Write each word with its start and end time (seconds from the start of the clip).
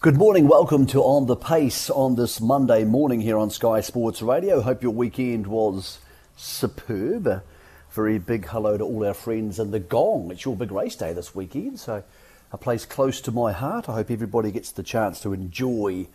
Good 0.00 0.16
morning. 0.16 0.46
Welcome 0.46 0.86
to 0.86 1.00
On 1.00 1.26
the 1.26 1.34
Pace 1.34 1.90
on 1.90 2.14
this 2.14 2.40
Monday 2.40 2.84
morning 2.84 3.20
here 3.20 3.36
on 3.36 3.50
Sky 3.50 3.80
Sports 3.80 4.22
Radio. 4.22 4.60
Hope 4.60 4.80
your 4.80 4.92
weekend 4.92 5.48
was 5.48 5.98
superb. 6.36 7.42
Very 7.90 8.20
big 8.20 8.46
hello 8.46 8.78
to 8.78 8.84
all 8.84 9.04
our 9.04 9.12
friends 9.12 9.58
and 9.58 9.74
the 9.74 9.80
Gong. 9.80 10.30
It's 10.30 10.44
your 10.44 10.54
big 10.54 10.70
race 10.70 10.94
day 10.94 11.12
this 11.12 11.34
weekend, 11.34 11.80
so 11.80 12.04
a 12.52 12.56
place 12.56 12.86
close 12.86 13.20
to 13.22 13.32
my 13.32 13.50
heart. 13.50 13.88
I 13.88 13.94
hope 13.94 14.12
everybody 14.12 14.52
gets 14.52 14.70
the 14.70 14.84
chance 14.84 15.18
to 15.22 15.32
enjoy 15.32 16.06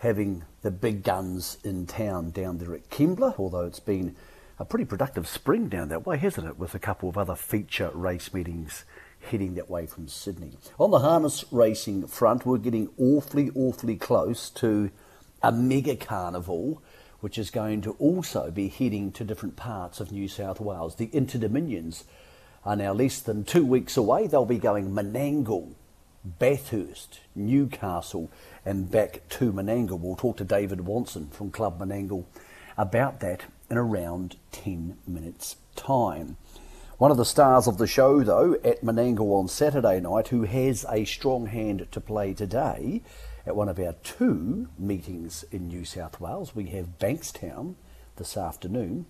having 0.00 0.44
the 0.60 0.70
big 0.70 1.02
guns 1.02 1.56
in 1.64 1.86
town 1.86 2.32
down 2.32 2.58
there 2.58 2.74
at 2.74 2.90
Kembla, 2.90 3.38
although 3.38 3.64
it's 3.64 3.80
been 3.80 4.16
a 4.58 4.66
pretty 4.66 4.84
productive 4.84 5.26
spring 5.26 5.70
down 5.70 5.88
that 5.88 6.06
way, 6.06 6.18
hasn't 6.18 6.46
it, 6.46 6.58
with 6.58 6.74
a 6.74 6.78
couple 6.78 7.08
of 7.08 7.16
other 7.16 7.36
feature 7.36 7.90
race 7.94 8.34
meetings 8.34 8.84
heading 9.20 9.54
that 9.54 9.70
way 9.70 9.86
from 9.86 10.08
Sydney. 10.08 10.52
On 10.78 10.90
the 10.90 11.00
harness 11.00 11.44
racing 11.50 12.06
front, 12.06 12.46
we're 12.46 12.58
getting 12.58 12.88
awfully, 12.98 13.50
awfully 13.54 13.96
close 13.96 14.50
to 14.50 14.90
a 15.42 15.52
mega 15.52 15.96
carnival, 15.96 16.82
which 17.20 17.38
is 17.38 17.50
going 17.50 17.80
to 17.82 17.92
also 17.92 18.50
be 18.50 18.68
heading 18.68 19.12
to 19.12 19.24
different 19.24 19.56
parts 19.56 20.00
of 20.00 20.10
New 20.12 20.28
South 20.28 20.60
Wales. 20.60 20.96
The 20.96 21.08
Interdominions 21.08 22.04
are 22.64 22.76
now 22.76 22.92
less 22.92 23.20
than 23.20 23.44
two 23.44 23.64
weeks 23.64 23.96
away. 23.96 24.26
They'll 24.26 24.44
be 24.44 24.58
going 24.58 24.90
Menangle, 24.90 25.74
Bathurst, 26.24 27.20
Newcastle, 27.34 28.30
and 28.64 28.90
back 28.90 29.22
to 29.30 29.52
Menangle. 29.52 29.98
We'll 29.98 30.16
talk 30.16 30.36
to 30.38 30.44
David 30.44 30.82
Watson 30.82 31.28
from 31.28 31.50
Club 31.50 31.80
Menangle 31.80 32.24
about 32.76 33.20
that 33.20 33.44
in 33.70 33.78
around 33.78 34.36
10 34.52 34.98
minutes' 35.06 35.56
time. 35.76 36.36
One 37.00 37.10
of 37.10 37.16
the 37.16 37.24
stars 37.24 37.66
of 37.66 37.78
the 37.78 37.86
show, 37.86 38.22
though, 38.22 38.56
at 38.62 38.82
Menangle 38.82 39.32
on 39.32 39.48
Saturday 39.48 40.00
night, 40.00 40.28
who 40.28 40.42
has 40.42 40.84
a 40.90 41.06
strong 41.06 41.46
hand 41.46 41.86
to 41.92 41.98
play 41.98 42.34
today 42.34 43.00
at 43.46 43.56
one 43.56 43.70
of 43.70 43.78
our 43.78 43.94
two 44.02 44.68
meetings 44.78 45.42
in 45.50 45.68
New 45.68 45.86
South 45.86 46.20
Wales. 46.20 46.54
We 46.54 46.66
have 46.66 46.98
Bankstown 46.98 47.76
this 48.16 48.36
afternoon, 48.36 49.06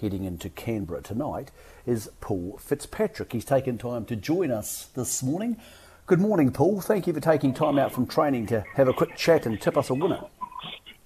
heading 0.00 0.24
into 0.24 0.48
Canberra 0.48 1.02
tonight, 1.02 1.50
is 1.84 2.08
Paul 2.22 2.56
Fitzpatrick. 2.58 3.34
He's 3.34 3.44
taken 3.44 3.76
time 3.76 4.06
to 4.06 4.16
join 4.16 4.50
us 4.50 4.86
this 4.94 5.22
morning. 5.22 5.58
Good 6.06 6.22
morning, 6.22 6.50
Paul. 6.50 6.80
Thank 6.80 7.06
you 7.06 7.12
for 7.12 7.20
taking 7.20 7.52
time 7.52 7.78
out 7.78 7.92
from 7.92 8.06
training 8.06 8.46
to 8.46 8.64
have 8.76 8.88
a 8.88 8.94
quick 8.94 9.16
chat 9.18 9.44
and 9.44 9.60
tip 9.60 9.76
us 9.76 9.90
a 9.90 9.94
winner. 9.94 10.22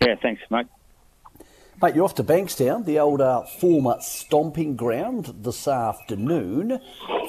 Yeah, 0.00 0.14
thanks, 0.22 0.42
mate. 0.52 0.68
Mate, 1.80 1.94
you're 1.94 2.04
off 2.04 2.16
to 2.16 2.24
Bankstown, 2.24 2.84
the 2.86 2.98
old 2.98 3.20
uh, 3.20 3.42
former 3.42 3.98
stomping 4.00 4.74
ground, 4.74 5.32
this 5.42 5.68
afternoon. 5.68 6.80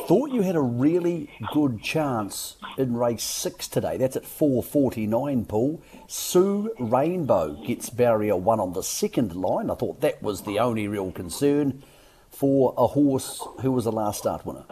Thought 0.07 0.31
you 0.31 0.41
had 0.41 0.55
a 0.55 0.61
really 0.61 1.29
good 1.53 1.83
chance 1.83 2.57
in 2.75 2.97
race 2.97 3.23
six 3.23 3.67
today. 3.67 3.97
That's 3.97 4.15
at 4.15 4.23
4.49, 4.23 5.47
Paul. 5.47 5.83
Sue 6.07 6.73
Rainbow 6.79 7.63
gets 7.63 7.91
barrier 7.91 8.35
one 8.35 8.59
on 8.59 8.73
the 8.73 8.81
second 8.81 9.35
line. 9.35 9.69
I 9.69 9.75
thought 9.75 10.01
that 10.01 10.23
was 10.23 10.41
the 10.41 10.57
only 10.57 10.87
real 10.87 11.11
concern 11.11 11.83
for 12.31 12.73
a 12.75 12.87
horse 12.87 13.45
who 13.61 13.71
was 13.71 13.85
a 13.85 13.91
last 13.91 14.17
start 14.17 14.47
winner. 14.47 14.65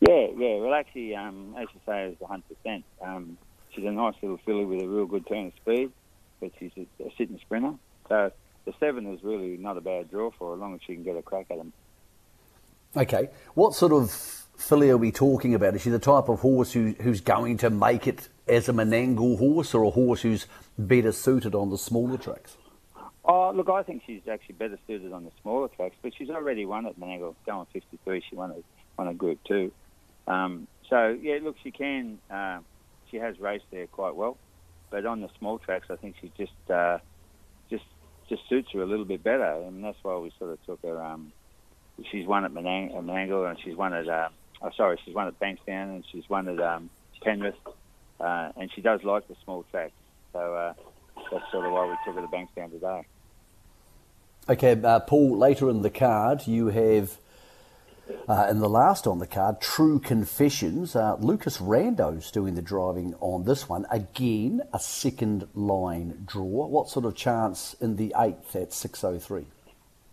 Yeah, 0.00 0.26
yeah. 0.36 0.58
Well, 0.58 0.74
actually, 0.74 1.16
um, 1.16 1.54
as 1.58 1.68
you 1.72 1.80
say, 1.86 2.04
it 2.04 2.18
was 2.20 2.42
100%. 2.66 2.82
Um, 3.00 3.38
she's 3.70 3.86
a 3.86 3.92
nice 3.92 4.14
little 4.20 4.38
filly 4.44 4.66
with 4.66 4.82
a 4.82 4.86
real 4.86 5.06
good 5.06 5.26
turn 5.26 5.46
of 5.46 5.52
speed, 5.56 5.90
but 6.38 6.50
she's 6.58 6.72
a, 6.76 7.04
a 7.04 7.10
sitting 7.16 7.38
sprinter. 7.38 7.72
So 8.10 8.30
the 8.64 8.72
seven 8.80 9.12
is 9.12 9.22
really 9.22 9.56
not 9.56 9.76
a 9.76 9.80
bad 9.80 10.10
draw 10.10 10.30
for 10.30 10.48
her, 10.48 10.54
as 10.54 10.60
long 10.60 10.74
as 10.74 10.80
she 10.86 10.94
can 10.94 11.04
get 11.04 11.16
a 11.16 11.22
crack 11.22 11.46
at 11.50 11.58
them. 11.58 11.72
Okay, 12.96 13.28
what 13.54 13.74
sort 13.74 13.92
of 13.92 14.10
filly 14.56 14.90
are 14.90 14.96
we 14.96 15.12
talking 15.12 15.54
about? 15.54 15.74
Is 15.74 15.82
she 15.82 15.90
the 15.90 15.98
type 15.98 16.28
of 16.28 16.40
horse 16.40 16.72
who, 16.72 16.94
who's 17.00 17.20
going 17.20 17.58
to 17.58 17.70
make 17.70 18.06
it 18.06 18.28
as 18.48 18.68
a 18.68 18.72
Menangle 18.72 19.38
horse, 19.38 19.74
or 19.74 19.84
a 19.84 19.90
horse 19.90 20.22
who's 20.22 20.46
better 20.78 21.12
suited 21.12 21.54
on 21.54 21.70
the 21.70 21.78
smaller 21.78 22.16
tracks? 22.16 22.56
Oh, 23.24 23.52
look, 23.54 23.68
I 23.68 23.82
think 23.82 24.02
she's 24.06 24.22
actually 24.30 24.54
better 24.54 24.78
suited 24.86 25.12
on 25.12 25.24
the 25.24 25.30
smaller 25.42 25.68
tracks, 25.68 25.96
but 26.00 26.12
she's 26.16 26.30
already 26.30 26.64
won 26.64 26.86
at 26.86 26.98
Menangle, 26.98 27.34
going 27.44 27.66
53. 27.72 28.22
She 28.28 28.36
won 28.36 28.52
a, 28.52 28.54
won 28.96 29.08
a 29.08 29.14
Group 29.14 29.38
Two. 29.44 29.70
Um, 30.26 30.66
so 30.88 31.16
yeah, 31.20 31.38
look, 31.42 31.56
she 31.62 31.70
can. 31.70 32.18
Uh, 32.30 32.60
she 33.10 33.18
has 33.18 33.38
raced 33.38 33.64
there 33.70 33.86
quite 33.86 34.14
well, 34.16 34.36
but 34.90 35.04
on 35.06 35.20
the 35.20 35.28
small 35.38 35.58
tracks, 35.58 35.88
I 35.90 35.96
think 35.96 36.16
she's 36.20 36.30
just 36.36 36.70
uh, 36.70 36.98
just 38.28 38.48
suits 38.48 38.70
her 38.72 38.82
a 38.82 38.86
little 38.86 39.04
bit 39.04 39.22
better, 39.22 39.62
and 39.66 39.82
that's 39.82 39.98
why 40.02 40.16
we 40.16 40.32
sort 40.38 40.52
of 40.52 40.64
took 40.66 40.82
her. 40.82 41.02
Um, 41.02 41.32
she's 42.10 42.26
won 42.26 42.44
at 42.44 42.52
Menang- 42.52 42.96
and 42.96 43.58
she's 43.60 43.76
won 43.76 43.94
at. 43.94 44.08
Uh, 44.08 44.28
oh, 44.62 44.70
sorry, 44.76 44.98
she's 45.04 45.14
won 45.14 45.26
at 45.28 45.38
Bankstown, 45.38 45.94
and 45.94 46.04
she's 46.10 46.28
won 46.28 46.48
at 46.48 46.60
um, 46.60 46.90
Penrith, 47.22 47.54
uh, 48.20 48.50
and 48.56 48.70
she 48.74 48.80
does 48.80 49.02
like 49.02 49.26
the 49.28 49.36
small 49.44 49.64
tracks. 49.70 49.92
So 50.32 50.54
uh, 50.54 50.74
that's 51.30 51.50
sort 51.50 51.66
of 51.66 51.72
why 51.72 51.86
we 51.86 51.96
took 52.04 52.14
her 52.14 52.20
to 52.20 52.28
Bankstown 52.28 52.70
today. 52.70 53.06
Okay, 54.48 54.80
uh, 54.82 55.00
Paul. 55.00 55.36
Later 55.36 55.68
in 55.70 55.82
the 55.82 55.90
card, 55.90 56.46
you 56.46 56.68
have. 56.68 57.18
Uh, 58.28 58.46
in 58.50 58.60
the 58.60 58.68
last 58.68 59.06
on 59.06 59.18
the 59.18 59.26
card, 59.26 59.60
True 59.60 59.98
Confessions. 59.98 60.94
Uh, 60.94 61.16
Lucas 61.16 61.58
Rando's 61.58 62.30
doing 62.30 62.54
the 62.54 62.62
driving 62.62 63.14
on 63.20 63.44
this 63.44 63.68
one. 63.68 63.86
Again, 63.90 64.62
a 64.72 64.78
second 64.78 65.48
line 65.54 66.24
draw. 66.26 66.66
What 66.66 66.88
sort 66.88 67.06
of 67.06 67.14
chance 67.14 67.74
in 67.80 67.96
the 67.96 68.14
eighth 68.18 68.54
at 68.54 68.70
6.03? 68.70 69.44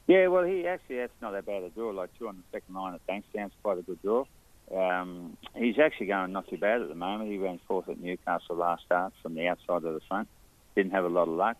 Yeah, 0.08 0.28
well, 0.28 0.44
he 0.44 0.68
actually, 0.68 0.98
that's 0.98 1.22
not 1.22 1.32
that 1.32 1.46
bad 1.46 1.64
a 1.64 1.70
draw. 1.70 1.90
Like 1.90 2.10
two 2.18 2.28
on 2.28 2.38
the 2.38 2.44
second 2.58 2.76
line 2.76 2.94
at 2.94 3.06
Bankstown's 3.08 3.54
quite 3.64 3.80
a 3.80 3.82
good 3.82 4.02
draw. 4.02 4.26
Um, 4.74 5.38
he's 5.56 5.78
actually 5.78 6.08
going 6.08 6.32
not 6.32 6.48
too 6.48 6.58
bad 6.58 6.82
at 6.82 6.90
the 6.90 6.96
moment. 6.96 7.30
He 7.30 7.38
ran 7.38 7.60
fourth 7.68 7.90
at 7.90 8.00
Newcastle 8.00 8.56
last 8.56 8.86
start 8.86 9.14
from 9.22 9.36
the 9.36 9.48
outside 9.48 9.84
of 9.84 9.94
the 9.94 10.02
front. 10.08 10.28
Didn't 10.76 10.92
have 10.92 11.06
a 11.06 11.10
lot 11.10 11.28
of 11.28 11.34
luck. 11.34 11.58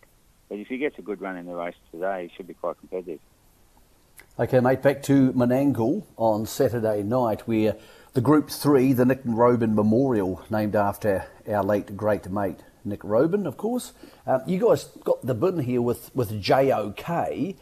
But 0.48 0.58
if 0.58 0.68
he 0.68 0.78
gets 0.78 0.98
a 0.98 1.02
good 1.02 1.20
run 1.20 1.36
in 1.36 1.46
the 1.46 1.54
race 1.54 1.74
today, 1.90 2.28
he 2.28 2.36
should 2.36 2.46
be 2.46 2.54
quite 2.54 2.78
competitive. 2.78 3.20
Okay, 4.38 4.60
mate, 4.60 4.82
back 4.82 5.02
to 5.04 5.32
Menangle 5.32 6.04
on 6.18 6.44
Saturday 6.44 7.02
night, 7.02 7.48
where 7.48 7.74
the 8.12 8.20
Group 8.20 8.50
3, 8.50 8.92
the 8.92 9.06
Nick 9.06 9.22
Robin 9.24 9.74
Memorial, 9.74 10.44
named 10.50 10.76
after 10.76 11.26
our 11.48 11.64
late 11.64 11.96
great 11.96 12.28
mate, 12.28 12.58
Nick 12.84 13.00
Robin, 13.02 13.46
of 13.46 13.56
course. 13.56 13.94
Um, 14.26 14.42
you 14.46 14.58
guys 14.58 14.90
got 15.04 15.24
the 15.24 15.34
bin 15.34 15.60
here 15.60 15.80
with, 15.80 16.14
with 16.14 16.38
JOK. 16.38 17.26
He, 17.38 17.56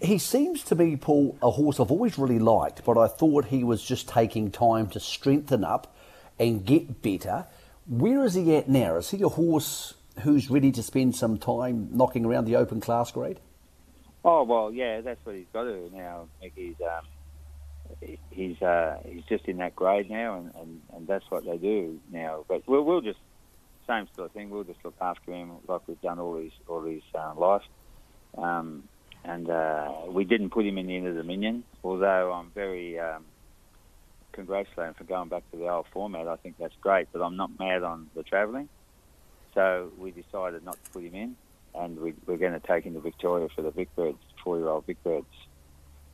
he 0.00 0.16
seems 0.16 0.62
to 0.64 0.74
be, 0.74 0.96
Paul, 0.96 1.36
a 1.42 1.50
horse 1.50 1.78
I've 1.78 1.90
always 1.90 2.16
really 2.16 2.38
liked, 2.38 2.82
but 2.86 2.96
I 2.96 3.06
thought 3.06 3.44
he 3.44 3.62
was 3.62 3.82
just 3.82 4.08
taking 4.08 4.50
time 4.50 4.86
to 4.92 5.00
strengthen 5.00 5.64
up 5.64 5.94
and 6.38 6.64
get 6.64 7.02
better. 7.02 7.44
Where 7.86 8.24
is 8.24 8.32
he 8.32 8.56
at 8.56 8.70
now? 8.70 8.96
Is 8.96 9.10
he 9.10 9.20
a 9.20 9.28
horse 9.28 9.92
who's 10.20 10.48
ready 10.48 10.72
to 10.72 10.82
spend 10.82 11.14
some 11.14 11.36
time 11.36 11.90
knocking 11.92 12.24
around 12.24 12.46
the 12.46 12.56
open 12.56 12.80
class 12.80 13.12
grade? 13.12 13.38
Oh 14.24 14.44
well, 14.44 14.72
yeah, 14.72 15.00
that's 15.00 15.24
what 15.24 15.34
he's 15.34 15.46
got 15.52 15.64
to 15.64 15.90
now. 15.94 16.28
He's 16.54 16.74
um, 16.82 17.06
he's 18.30 18.60
uh, 18.60 18.98
he's 19.06 19.24
just 19.28 19.46
in 19.46 19.58
that 19.58 19.74
grade 19.74 20.10
now, 20.10 20.38
and, 20.38 20.54
and, 20.60 20.82
and 20.94 21.06
that's 21.06 21.24
what 21.30 21.44
they 21.44 21.56
do 21.56 21.98
now. 22.12 22.44
But 22.48 22.62
we'll, 22.66 22.82
we'll 22.82 23.00
just 23.00 23.18
same 23.88 24.08
sort 24.14 24.26
of 24.26 24.32
thing. 24.32 24.50
We'll 24.50 24.64
just 24.64 24.84
look 24.84 24.94
after 25.00 25.32
him 25.32 25.52
like 25.66 25.80
we've 25.86 26.00
done 26.02 26.18
all 26.18 26.36
his 26.36 26.52
all 26.68 26.82
his 26.82 27.02
uh, 27.14 27.34
life. 27.34 27.62
Um, 28.36 28.84
and 29.24 29.50
uh, 29.50 29.92
we 30.08 30.24
didn't 30.24 30.50
put 30.50 30.64
him 30.64 30.78
in 30.78 30.86
the 30.86 30.94
Interdominion, 30.94 31.62
although 31.84 32.32
I'm 32.32 32.50
very 32.54 32.98
um, 32.98 33.24
congratulate 34.32 34.88
him 34.88 34.94
for 34.94 35.04
going 35.04 35.28
back 35.28 35.50
to 35.50 35.58
the 35.58 35.68
old 35.68 35.86
format. 35.92 36.26
I 36.26 36.36
think 36.36 36.56
that's 36.58 36.74
great, 36.80 37.08
but 37.12 37.20
I'm 37.22 37.36
not 37.36 37.58
mad 37.58 37.82
on 37.82 38.08
the 38.14 38.22
travelling. 38.22 38.68
So 39.54 39.90
we 39.98 40.10
decided 40.10 40.64
not 40.64 40.82
to 40.84 40.90
put 40.90 41.04
him 41.04 41.14
in 41.14 41.36
and 41.74 41.98
we, 41.98 42.14
are 42.28 42.36
going 42.36 42.52
to 42.52 42.60
take 42.60 42.84
him 42.84 42.94
to 42.94 43.00
Victoria 43.00 43.48
for 43.54 43.62
the 43.62 43.70
Vicbreds, 43.70 44.16
four-year-old 44.42 44.86
Vicbreds. 44.86 45.24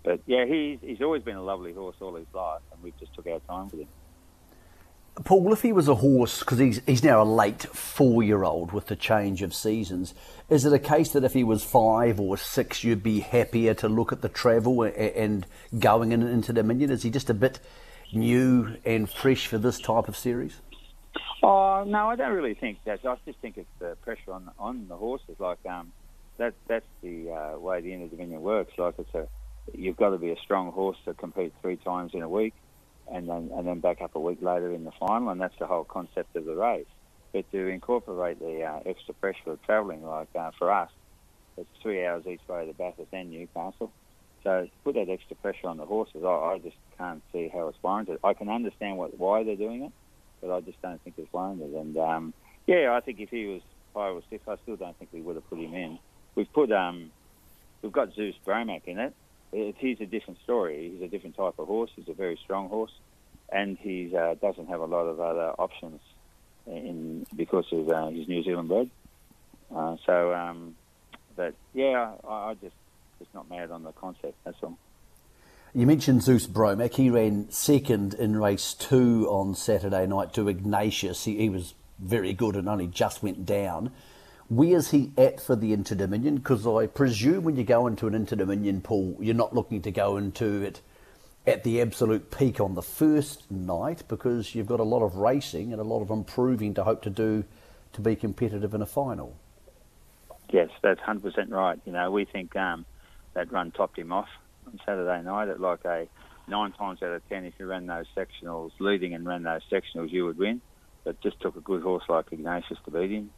But 0.05 0.21
yeah, 0.27 0.45
he's 0.47 0.79
he's 0.81 1.03
always 1.03 1.23
been 1.23 1.37
a 1.37 1.43
lovely 1.43 1.73
horse 1.73 1.97
all 2.01 2.15
his 2.15 2.27
life, 2.33 2.61
and 2.73 2.83
we've 2.83 2.99
just 2.99 3.13
took 3.15 3.27
our 3.27 3.41
time 3.41 3.69
with 3.71 3.81
him. 3.81 3.89
Paul, 5.25 5.53
if 5.53 5.63
he 5.63 5.73
was 5.73 5.89
a 5.89 5.97
horse, 5.97 6.41
because 6.41 6.59
he's 6.59 6.81
he's 6.87 7.03
now 7.03 7.23
a 7.23 7.25
late 7.25 7.63
four-year-old 7.63 8.73
with 8.73 8.87
the 8.87 8.97
change 8.97 9.43
of 9.43 9.55
seasons, 9.55 10.15
is 10.49 10.65
it 10.65 10.73
a 10.73 10.79
case 10.79 11.11
that 11.13 11.25
if 11.25 11.33
he 11.33 11.43
was 11.43 11.65
five 11.65 12.21
or 12.21 12.37
six, 12.37 12.85
you'd 12.85 13.03
be 13.03 13.21
happier 13.21 13.75
to 13.75 13.89
look 13.89 14.13
at 14.13 14.21
the 14.23 14.29
travel 14.29 14.83
and 14.83 15.47
going 15.79 16.13
in, 16.13 16.23
into 16.23 16.53
Dominion? 16.53 16.91
Is 16.91 17.03
he 17.03 17.11
just 17.11 17.31
a 17.31 17.35
bit 17.35 17.59
new 18.13 18.77
and 18.85 19.11
fresh 19.11 19.47
for 19.47 19.59
this 19.59 19.81
type 19.81 20.07
of 20.07 20.17
series? 20.17 20.61
Oh 21.43 21.56
no, 21.85 22.09
I 22.09 22.17
don't 22.17 22.33
really 22.33 22.55
think 22.55 22.79
that. 22.85 23.01
I 23.05 23.17
just 23.25 23.39
think 23.41 23.57
it's 23.57 23.69
the 23.79 23.97
pressure 24.03 24.33
on 24.33 24.51
on 24.59 24.89
the 24.89 24.97
horses. 24.97 25.37
Like 25.39 25.59
um, 25.69 25.93
that 26.39 26.55
that's 26.69 26.87
the 27.03 27.31
uh, 27.31 27.59
way 27.59 27.81
the 27.81 27.91
Interdominion 27.91 28.41
works. 28.41 28.73
Like 28.79 28.95
it's 28.99 29.15
a 29.15 29.27
you've 29.73 29.97
got 29.97 30.11
to 30.11 30.19
be 30.19 30.31
a 30.31 30.37
strong 30.45 30.73
horse 30.73 30.97
to 31.05 31.15
compete 31.15 31.53
three 31.63 31.77
times 31.77 32.13
in 32.15 32.23
a 32.23 32.29
week, 32.29 32.55
and 33.13 33.29
then 33.29 33.51
and 33.55 33.67
then 33.67 33.81
back 33.81 34.01
up 34.01 34.15
a 34.15 34.21
week 34.21 34.39
later 34.43 34.73
in 34.73 34.85
the 34.85 34.93
final, 34.99 35.31
and 35.31 35.41
that's 35.41 35.59
the 35.59 35.67
whole 35.67 35.85
concept 35.85 36.37
of 36.37 36.45
the 36.45 36.55
race. 36.55 36.87
But 37.33 37.51
to 37.53 37.67
incorporate 37.67 38.39
the 38.39 38.63
uh, 38.63 38.81
extra 38.87 39.15
pressure 39.15 39.51
of 39.51 39.63
travelling, 39.63 40.05
like 40.05 40.29
uh, 40.39 40.51
for 40.59 40.73
us, 40.73 40.91
it's 41.57 41.69
three 41.83 42.07
hours 42.07 42.25
each 42.27 42.41
way 42.49 42.67
to 42.67 42.73
Bathurst 42.73 43.13
and 43.13 43.31
Newcastle. 43.31 43.93
So 44.45 44.69
put 44.85 44.95
that 44.95 45.09
extra 45.11 45.35
pressure 45.37 45.67
on 45.67 45.77
the 45.77 45.85
horses, 45.85 46.23
I, 46.25 46.29
I 46.29 46.59
just 46.63 46.77
can't 46.97 47.23
see 47.33 47.51
how 47.53 47.67
it's 47.67 47.79
warranted. 47.83 48.21
I 48.23 48.33
can 48.35 48.49
understand 48.49 48.97
what 48.97 49.19
why 49.19 49.43
they're 49.43 49.57
doing 49.57 49.83
it 49.83 49.93
but 50.41 50.51
I 50.51 50.61
just 50.61 50.81
don't 50.83 51.01
think 51.03 51.17
it's 51.19 51.33
warranted. 51.33 51.73
And 51.73 51.97
um, 51.97 52.35
Yeah, 52.67 52.95
I 52.95 53.01
think 53.01 53.21
if 53.21 53.31
he 53.31 53.47
was 53.47 53.63
five 53.95 54.15
or 54.15 54.23
six, 54.29 54.47
I 54.49 54.57
still 54.63 54.77
don't 54.77 54.97
think 54.99 55.11
we 55.13 55.21
would 55.21 55.37
have 55.37 55.49
put 55.49 55.59
him 55.59 55.75
in. 55.75 55.99
We've 56.35 56.53
put 56.53 56.71
um, 56.73 57.11
we've 57.83 57.93
got 57.93 58.15
Zeus 58.15 58.35
Bromac 58.47 58.83
in 58.87 58.99
it. 58.99 59.15
it. 59.53 59.77
He's 59.79 60.01
a 60.01 60.07
different 60.07 60.41
story. 60.43 60.91
He's 60.93 61.03
a 61.03 61.09
different 61.09 61.37
type 61.37 61.55
of 61.59 61.67
horse. 61.67 61.91
He's 61.97 62.09
a 62.09 62.15
very 62.15 62.39
strong 62.45 62.69
horse, 62.69 62.93
and 63.51 63.79
he 63.79 64.15
uh, 64.15 64.35
doesn't 64.35 64.69
have 64.69 64.81
a 64.81 64.85
lot 64.87 65.05
of 65.05 65.21
other 65.21 65.53
options 65.59 66.01
in 66.67 67.27
because 67.35 67.67
of 67.73 67.89
uh, 67.89 68.09
his 68.09 68.29
New 68.29 68.43
Zealand 68.43 68.69
bred. 68.69 68.91
Uh, 69.75 69.97
so, 70.05 70.35
um, 70.35 70.77
but 71.37 71.55
yeah, 71.75 72.13
I, 72.29 72.51
I 72.51 72.55
just 72.55 72.75
just 73.19 73.33
not 73.35 73.49
mad 73.49 73.71
on 73.71 73.83
the 73.83 73.93
concept. 73.93 74.35
That's 74.45 74.59
all. 74.63 74.79
You 75.77 75.87
mentioned 75.87 76.23
Zeus 76.23 76.47
Bromac. 76.47 76.95
He 76.95 77.11
ran 77.11 77.51
second 77.51 78.15
in 78.15 78.41
race 78.41 78.73
two 78.73 79.29
on 79.29 79.55
Saturday 79.55 80.07
night 80.07 80.33
to 80.33 80.49
Ignatius. 80.49 81.25
He, 81.25 81.37
he 81.37 81.51
was 81.51 81.75
very 81.99 82.33
good 82.33 82.57
and 82.57 82.67
only 82.67 82.87
just 82.87 83.23
went 83.23 83.45
down. 83.45 83.93
Where's 84.49 84.93
he 84.93 85.13
at 85.19 85.39
for 85.39 85.55
the 85.55 85.75
Inter 85.75 85.95
Dominion? 85.95 86.37
Because 86.37 86.67
I 86.67 86.87
presume 86.87 87.45
when 87.45 87.57
you 87.57 87.63
go 87.63 87.87
into 87.87 88.07
an 88.07 88.15
Inter 88.15 88.37
Dominion 88.37 88.81
pool, 88.81 89.19
you're 89.21 89.35
not 89.35 89.55
looking 89.55 89.83
to 89.83 89.91
go 89.91 90.17
into 90.17 90.63
it 90.63 90.81
at 91.47 91.63
the 91.63 91.83
absolute 91.83 92.31
peak 92.31 92.59
on 92.59 92.73
the 92.73 92.81
first 92.81 93.51
night 93.51 94.03
because 94.09 94.55
you've 94.55 94.69
got 94.69 94.81
a 94.81 94.83
lot 94.83 95.03
of 95.03 95.17
racing 95.17 95.73
and 95.73 95.81
a 95.81 95.85
lot 95.85 96.01
of 96.01 96.09
improving 96.09 96.73
to 96.73 96.85
hope 96.85 97.03
to 97.03 97.11
do 97.11 97.45
to 97.93 98.01
be 98.01 98.17
competitive 98.17 98.73
in 98.73 98.81
a 98.81 98.87
final. 98.87 99.37
Yes, 100.49 100.71
that's 100.83 101.01
100% 101.01 101.51
right. 101.51 101.79
You 101.85 101.93
know, 101.93 102.11
we 102.11 102.25
think 102.25 102.57
um, 102.57 102.87
that 103.35 103.53
run 103.53 103.73
topped 103.73 103.99
him 103.99 104.11
off 104.11 104.31
on 104.67 104.81
Saturday 104.85 105.23
night 105.23 105.49
at 105.49 105.61
like 105.61 105.85
a 105.85 106.09
nine 106.49 106.73
times 106.73 107.03
out 107.03 107.11
of 107.11 107.29
ten. 107.29 107.45
If 107.45 107.55
you 107.59 107.67
ran 107.67 107.87
those 107.87 108.07
sectionals 108.17 108.71
leading 108.79 109.15
and 109.15 109.27
ran 109.27 109.43
those 109.43 109.63
sectionals, 109.71 110.11
you 110.11 110.25
would 110.27 110.39
win. 110.39 110.61
But 111.05 111.21
just 111.21 111.41
took 111.41 111.57
a 111.57 111.61
good 111.61 111.83
horse 111.83 112.05
like 112.09 112.33
Ignatius 112.33 112.79
to 112.85 112.91
beat 112.91 113.11
him, 113.11 113.31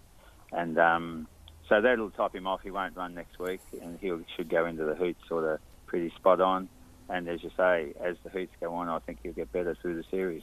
and 0.52 0.78
um, 0.78 1.28
so 1.69 1.80
that'll 1.80 2.10
top 2.10 2.34
him 2.34 2.46
off. 2.46 2.62
He 2.62 2.70
won't 2.70 2.96
run 2.96 3.14
next 3.14 3.38
week, 3.38 3.60
and 3.82 3.98
he 4.00 4.12
should 4.36 4.48
go 4.48 4.64
into 4.66 4.84
the 4.84 4.94
heat 4.94 5.16
sort 5.28 5.44
of 5.44 5.60
pretty 5.86 6.10
spot 6.16 6.40
on. 6.40 6.69
And 7.10 7.28
as 7.28 7.42
you 7.42 7.50
say, 7.56 7.92
as 8.00 8.16
the 8.25 8.30
heats 8.30 8.52
go 8.60 8.75
on, 8.75 8.88
I 8.88 8.98
think 9.00 9.19
he'll 9.22 9.32
get 9.32 9.52
better 9.52 9.75
through 9.75 9.96
the 9.96 10.04
series. 10.10 10.42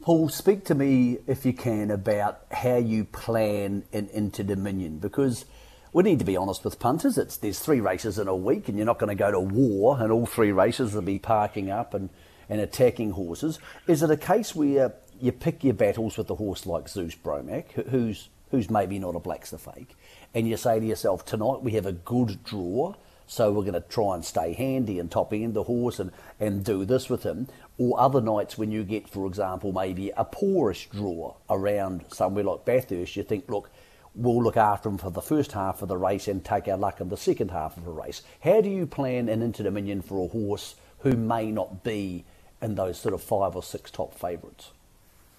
Paul, 0.00 0.28
speak 0.28 0.64
to 0.66 0.74
me, 0.74 1.18
if 1.26 1.46
you 1.46 1.52
can, 1.52 1.90
about 1.90 2.42
how 2.52 2.76
you 2.76 3.04
plan 3.04 3.84
an 3.92 4.08
Inter 4.12 4.42
Dominion 4.42 4.98
because 4.98 5.46
we 5.92 6.02
need 6.02 6.18
to 6.18 6.24
be 6.24 6.36
honest 6.36 6.64
with 6.64 6.78
punters. 6.78 7.18
It's 7.18 7.36
there's 7.36 7.58
three 7.58 7.80
races 7.80 8.18
in 8.18 8.28
a 8.28 8.36
week, 8.36 8.68
and 8.68 8.76
you're 8.76 8.86
not 8.86 8.98
going 8.98 9.16
to 9.16 9.22
go 9.22 9.30
to 9.30 9.40
war, 9.40 9.98
and 10.00 10.12
all 10.12 10.26
three 10.26 10.52
races 10.52 10.94
will 10.94 11.02
be 11.02 11.18
parking 11.18 11.70
up 11.70 11.94
and, 11.94 12.10
and 12.48 12.60
attacking 12.60 13.12
horses. 13.12 13.58
Is 13.86 14.02
it 14.02 14.10
a 14.10 14.16
case 14.16 14.54
where 14.54 14.94
you 15.20 15.32
pick 15.32 15.64
your 15.64 15.74
battles 15.74 16.18
with 16.18 16.28
a 16.30 16.34
horse 16.34 16.66
like 16.66 16.88
Zeus 16.88 17.14
Bromac, 17.14 17.72
who's 17.88 18.28
who's 18.50 18.70
maybe 18.70 18.98
not 18.98 19.16
a 19.16 19.20
black's 19.20 19.50
Blacks 19.50 19.52
A 19.52 19.72
Fake, 19.72 19.96
and 20.34 20.48
you 20.48 20.56
say 20.56 20.78
to 20.78 20.86
yourself, 20.86 21.24
tonight 21.24 21.62
we 21.62 21.72
have 21.72 21.86
a 21.86 21.92
good 21.92 22.44
draw, 22.44 22.94
so 23.26 23.50
we're 23.50 23.62
going 23.62 23.74
to 23.74 23.80
try 23.80 24.14
and 24.14 24.24
stay 24.24 24.52
handy 24.52 24.98
and 25.00 25.10
top 25.10 25.32
end 25.32 25.54
the 25.54 25.64
horse 25.64 25.98
and, 25.98 26.12
and 26.38 26.64
do 26.64 26.84
this 26.84 27.10
with 27.10 27.24
him. 27.24 27.48
Or 27.76 27.98
other 27.98 28.20
nights 28.20 28.56
when 28.56 28.70
you 28.70 28.84
get, 28.84 29.08
for 29.08 29.26
example, 29.26 29.72
maybe 29.72 30.12
a 30.16 30.24
poorish 30.24 30.88
draw 30.90 31.34
around 31.50 32.04
somewhere 32.12 32.44
like 32.44 32.64
Bathurst, 32.64 33.16
you 33.16 33.24
think, 33.24 33.50
look, 33.50 33.70
we'll 34.16 34.42
look 34.42 34.56
after 34.56 34.88
him 34.88 34.98
for 34.98 35.10
the 35.10 35.22
first 35.22 35.52
half 35.52 35.82
of 35.82 35.88
the 35.88 35.96
race 35.96 36.26
and 36.26 36.44
take 36.44 36.66
our 36.68 36.76
luck 36.76 37.00
in 37.00 37.08
the 37.08 37.16
second 37.16 37.50
half 37.50 37.76
of 37.76 37.84
the 37.84 37.90
race. 37.90 38.22
How 38.40 38.60
do 38.60 38.68
you 38.68 38.86
plan 38.86 39.28
an 39.28 39.42
Inter 39.42 39.64
Dominion 39.64 40.02
for 40.02 40.24
a 40.24 40.28
horse 40.28 40.74
who 41.00 41.12
may 41.12 41.50
not 41.50 41.84
be 41.84 42.24
in 42.62 42.74
those 42.74 42.98
sort 42.98 43.14
of 43.14 43.22
five 43.22 43.54
or 43.54 43.62
six 43.62 43.90
top 43.90 44.14
favourites? 44.14 44.72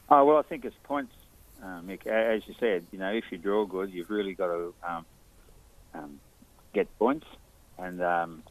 Oh, 0.10 0.24
well, 0.24 0.38
I 0.38 0.44
think 0.44 0.64
it's 0.64 0.76
points, 0.84 1.14
uh, 1.62 1.82
Mick. 1.82 2.06
As 2.08 2.48
you 2.48 2.56
said, 2.60 2.86
you 2.92 3.00
know, 3.00 3.12
if 3.12 3.26
you 3.32 3.38
draw 3.38 3.66
good, 3.66 3.92
you've 3.92 4.10
really 4.10 4.34
got 4.34 4.48
to 4.48 4.74
um, 4.88 5.06
um, 5.94 6.20
get 6.74 6.88
points 7.00 7.26
and 7.78 8.02
um, 8.02 8.44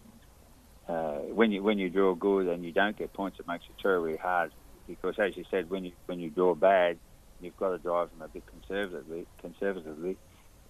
uh, 0.88 1.19
when 1.34 1.50
you 1.50 1.62
when 1.62 1.78
you 1.78 1.90
draw 1.90 2.14
good 2.14 2.46
and 2.46 2.64
you 2.64 2.73
don't 2.73 2.96
get 2.96 3.12
points, 3.12 3.40
it 3.40 3.49
makes 3.49 3.64
it 3.64 3.81
terribly 3.81 4.17
hard 4.17 4.52
because, 4.87 5.19
as 5.19 5.37
you 5.37 5.44
said, 5.50 5.69
when 5.69 5.84
you 5.84 5.93
when 6.06 6.20
you 6.20 6.31
draw 6.31 6.55
bad, 6.55 6.99
you've 7.41 7.56
got 7.56 7.71
to 7.71 7.79
drive 7.79 8.11
them 8.11 8.23
a 8.23 8.29
bit 8.29 8.44
conservatively. 8.47 9.27
Conservatively, 9.41 10.17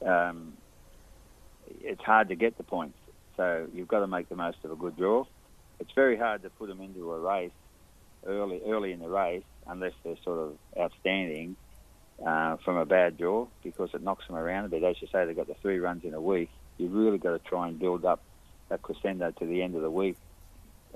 um, 0.04 0.54
it's 1.82 2.02
hard 2.02 2.28
to 2.28 2.36
get 2.36 2.56
the 2.56 2.64
points. 2.64 2.98
So 3.36 3.66
you've 3.74 3.88
got 3.88 4.00
to 4.00 4.06
make 4.06 4.28
the 4.28 4.36
most 4.36 4.58
of 4.64 4.70
a 4.70 4.76
good 4.76 4.96
draw. 4.96 5.24
It's 5.78 5.92
very 5.94 6.16
hard 6.16 6.42
to 6.42 6.50
put 6.50 6.68
them 6.68 6.80
into 6.80 7.12
a 7.12 7.20
race 7.20 7.52
early 8.26 8.60
early 8.66 8.92
in 8.92 9.00
the 9.00 9.08
race 9.08 9.44
unless 9.66 9.92
they're 10.04 10.16
sort 10.24 10.38
of 10.38 10.58
outstanding 10.78 11.56
uh, 12.24 12.56
from 12.64 12.76
a 12.76 12.86
bad 12.86 13.18
draw 13.18 13.46
because 13.62 13.90
it 13.94 14.02
knocks 14.02 14.26
them 14.26 14.36
around 14.36 14.64
a 14.64 14.68
bit. 14.68 14.82
As 14.82 14.96
you 15.00 15.08
say, 15.12 15.24
they've 15.26 15.36
got 15.36 15.48
the 15.48 15.56
three 15.62 15.78
runs 15.78 16.04
in 16.04 16.14
a 16.14 16.20
week. 16.20 16.50
You've 16.78 16.92
really 16.92 17.18
got 17.18 17.32
to 17.32 17.38
try 17.38 17.68
and 17.68 17.78
build 17.78 18.04
up 18.04 18.22
that 18.68 18.82
crescendo 18.82 19.30
to 19.32 19.46
the 19.46 19.62
end 19.62 19.76
of 19.76 19.82
the 19.82 19.90
week 19.90 20.16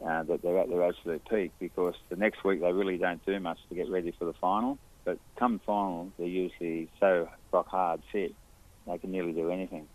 uh, 0.05 0.23
that 0.25 0.43
they're 0.43 0.59
at 0.59 0.69
their 0.69 0.83
absolute 0.83 1.23
peak 1.29 1.53
because 1.61 1.95
the 2.09 2.17
next 2.17 2.43
week 2.45 2.61
they 2.61 2.73
really 2.73 2.97
don't 2.97 3.25
do 3.27 3.39
much 3.39 3.59
to 3.69 3.75
get 3.75 3.89
ready 3.91 4.13
for 4.19 4.25
the 4.25 4.33
final. 4.35 4.79
But 5.11 5.19
come 5.37 5.59
final, 5.67 6.13
they're 6.19 6.29
usually 6.29 6.89
so 7.01 7.29
rock 7.51 7.67
hard 7.67 8.01
fit 8.13 8.33
they 8.87 8.97
can 8.97 9.11
nearly 9.11 9.33
do 9.33 9.51
anything. 9.51 9.89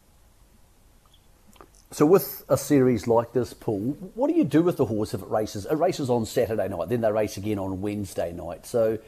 So 1.91 2.06
with 2.06 2.44
a 2.50 2.57
series 2.57 3.07
like 3.07 3.31
this, 3.31 3.53
Paul, 3.53 3.95
what 4.13 4.27
do 4.27 4.33
you 4.33 4.44
do 4.44 4.62
with 4.62 4.75
the 4.75 4.83
horse 4.83 5.13
if 5.13 5.21
it 5.21 5.29
races? 5.29 5.65
It 5.65 5.75
races 5.75 6.09
on 6.09 6.25
Saturday 6.25 6.67
night, 6.67 6.89
then 6.89 7.00
they 7.00 7.12
race 7.13 7.38
again 7.38 7.59
on 7.59 7.79
Wednesday 7.79 8.33
night. 8.33 8.65
So 8.65 9.00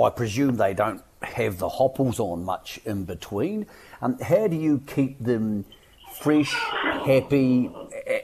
I 0.00 0.10
presume 0.10 0.58
they 0.58 0.74
don't 0.74 1.02
have 1.22 1.58
the 1.58 1.68
hopples 1.68 2.20
on 2.20 2.44
much 2.44 2.78
in 2.84 3.04
between. 3.04 3.66
Um, 4.00 4.16
how 4.20 4.46
do 4.46 4.54
you 4.54 4.80
keep 4.86 5.18
them 5.18 5.64
fresh, 6.18 6.52
happy, 6.52 7.70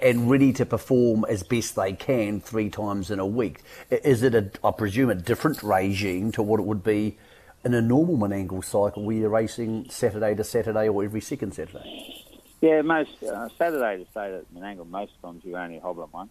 and 0.02 0.30
ready 0.30 0.52
to 0.52 0.66
perform 0.66 1.24
as 1.28 1.42
best 1.42 1.76
they 1.76 1.92
can 1.92 2.40
three 2.40 2.68
times 2.68 3.10
in 3.10 3.18
a 3.18 3.26
week. 3.26 3.62
Is 3.90 4.22
it, 4.22 4.34
a, 4.34 4.50
I 4.64 4.72
presume, 4.72 5.10
a 5.10 5.14
different 5.14 5.62
regime 5.62 6.32
to 6.32 6.42
what 6.42 6.60
it 6.60 6.64
would 6.64 6.82
be 6.82 7.16
in 7.64 7.74
a 7.74 7.80
normal 7.80 8.16
Menangle 8.16 8.64
cycle 8.64 9.04
where 9.04 9.16
you're 9.16 9.30
racing 9.30 9.86
Saturday 9.90 10.34
to 10.34 10.44
Saturday 10.44 10.88
or 10.88 11.04
every 11.04 11.20
second 11.20 11.52
Saturday? 11.54 12.24
Yeah, 12.60 12.82
most 12.82 13.22
uh, 13.22 13.48
Saturday 13.58 14.04
to 14.04 14.06
Saturday 14.12 14.38
at 14.38 14.54
Menangle, 14.54 14.88
most 14.88 15.12
times 15.22 15.42
you 15.44 15.56
only 15.56 15.78
hobble 15.78 16.08
once, 16.12 16.30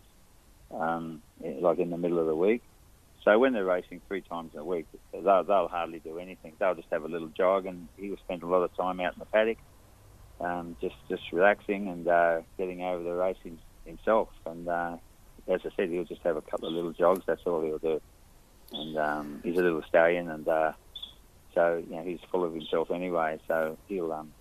um, 0.72 1.22
like 1.42 1.80
in 1.80 1.90
the 1.90 1.98
middle 1.98 2.20
of 2.20 2.28
the 2.28 2.36
week. 2.36 2.64
So 3.24 3.40
when 3.40 3.54
they're 3.54 3.64
racing 3.66 4.02
three 4.08 4.22
times 4.22 4.52
a 4.56 4.64
week, 4.64 4.86
they'll, 5.12 5.44
they'll 5.44 5.68
hardly 5.68 6.00
do 6.00 6.20
anything. 6.20 6.54
They'll 6.60 6.76
just 6.76 6.90
have 6.92 7.04
a 7.04 7.08
little 7.08 7.30
jog, 7.30 7.66
and 7.66 7.88
he'll 7.98 8.18
spend 8.18 8.44
a 8.44 8.48
lot 8.48 8.64
of 8.64 8.76
time 8.76 9.00
out 9.00 9.14
in 9.14 9.20
the 9.20 9.26
paddock 9.26 9.58
um, 10.40 10.76
just 10.82 10.96
just 11.10 11.24
relaxing 11.32 11.88
and 11.88 12.08
uh, 12.08 12.42
getting 12.58 12.84
over 12.84 13.04
the 13.04 13.14
race 13.14 13.38
himself. 13.86 14.30
And 14.46 14.68
uh, 14.68 14.98
as 15.48 15.62
I 15.66 15.70
said, 15.76 15.90
he'll 15.90 16.04
just 16.04 16.22
have 16.24 16.38
a 16.38 16.42
couple 16.42 16.68
of 16.68 16.74
little 16.74 16.94
jogs. 16.94 17.24
That's 17.26 17.42
all 17.46 17.62
he'll 17.62 17.78
do. 17.78 18.02
And 18.72 18.98
um, 18.98 19.42
he's 19.44 19.58
a 19.58 19.62
little 19.62 19.84
stallion, 19.88 20.30
and 20.30 20.48
uh, 20.48 20.74
so 21.54 21.84
you 21.88 21.96
know 21.96 22.04
he's 22.04 22.20
full 22.32 22.44
of 22.44 22.54
himself 22.54 22.92
anyway. 22.92 23.40
So 23.48 23.78
he'll 23.88 24.12
um, 24.12 24.32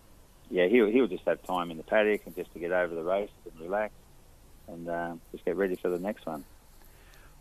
yeah 0.51 0.67
he'll 0.67 0.87
he'll 0.87 1.07
just 1.07 1.25
have 1.27 1.43
time 1.45 1.71
in 1.71 1.77
the 1.77 1.83
paddock 1.83 2.23
and 2.27 2.35
just 2.35 2.53
to 2.53 2.59
get 2.59 2.73
over 2.73 2.95
the 2.95 3.03
race 3.03 3.31
and 3.45 3.61
relax 3.61 3.93
and 4.69 4.89
uh, 4.89 5.15
just 5.33 5.45
get 5.45 5.57
ready 5.57 5.77
for 5.77 5.89
the 5.89 5.99
next 5.99 6.27
one. 6.27 6.45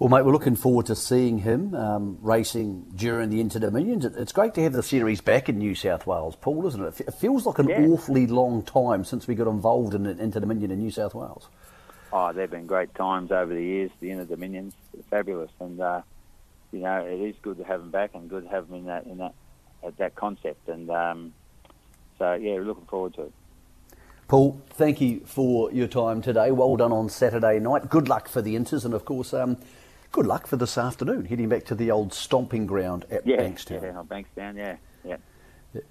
Well, 0.01 0.09
mate, 0.09 0.25
we're 0.25 0.31
looking 0.31 0.55
forward 0.55 0.87
to 0.87 0.95
seeing 0.95 1.37
him 1.37 1.75
um, 1.75 2.17
racing 2.21 2.87
during 2.95 3.29
the 3.29 3.39
Inter 3.39 3.59
Dominions. 3.59 4.03
It's 4.03 4.31
great 4.31 4.55
to 4.55 4.63
have 4.63 4.73
the 4.73 4.81
series 4.81 5.21
back 5.21 5.47
in 5.47 5.59
New 5.59 5.75
South 5.75 6.07
Wales, 6.07 6.35
Paul, 6.35 6.65
isn't 6.65 6.83
it? 6.83 7.01
It 7.01 7.13
feels 7.13 7.45
like 7.45 7.59
an 7.59 7.69
yeah. 7.69 7.81
awfully 7.81 8.25
long 8.25 8.63
time 8.63 9.05
since 9.05 9.27
we 9.27 9.35
got 9.35 9.45
involved 9.45 9.93
in 9.93 10.07
an 10.07 10.19
Inter 10.19 10.39
Dominion 10.39 10.71
in 10.71 10.79
New 10.79 10.89
South 10.89 11.13
Wales. 11.13 11.49
Oh, 12.11 12.33
they've 12.33 12.49
been 12.49 12.65
great 12.65 12.95
times 12.95 13.31
over 13.31 13.53
the 13.53 13.61
years. 13.61 13.91
The 13.99 14.09
Inter 14.09 14.25
Dominions, 14.25 14.73
fabulous, 15.11 15.51
and 15.59 15.79
uh, 15.79 16.01
you 16.71 16.79
know 16.79 17.05
it 17.05 17.21
is 17.21 17.35
good 17.43 17.57
to 17.59 17.63
have 17.63 17.81
them 17.81 17.91
back 17.91 18.15
and 18.15 18.27
good 18.27 18.45
to 18.45 18.49
have 18.49 18.69
them 18.69 18.79
in 18.79 18.85
that 18.85 19.05
in 19.05 19.19
that 19.19 19.35
that 19.97 20.15
concept. 20.15 20.67
And 20.69 20.89
um, 20.89 21.33
so 22.17 22.33
yeah, 22.33 22.53
we're 22.53 22.63
looking 22.63 22.85
forward 22.85 23.13
to 23.15 23.23
it. 23.23 23.33
Paul, 24.27 24.61
thank 24.69 25.01
you 25.01 25.21
for 25.25 25.71
your 25.73 25.87
time 25.87 26.21
today. 26.21 26.51
Well 26.51 26.77
done 26.77 26.93
on 26.93 27.09
Saturday 27.09 27.59
night. 27.59 27.89
Good 27.89 28.07
luck 28.07 28.29
for 28.29 28.41
the 28.41 28.55
Inters, 28.55 28.85
and 28.85 28.93
of 28.93 29.03
course. 29.03 29.33
Um, 29.33 29.57
good 30.11 30.25
luck 30.25 30.47
for 30.47 30.55
this 30.55 30.77
afternoon, 30.77 31.25
heading 31.25 31.49
back 31.49 31.65
to 31.65 31.75
the 31.75 31.91
old 31.91 32.13
stomping 32.13 32.65
ground 32.65 33.05
at 33.11 33.27
yeah, 33.27 33.37
Bankstown. 33.37 33.81
Yeah, 33.81 34.03
Bankstown, 34.03 34.55
yeah, 34.55 34.75
yeah. 35.03 35.81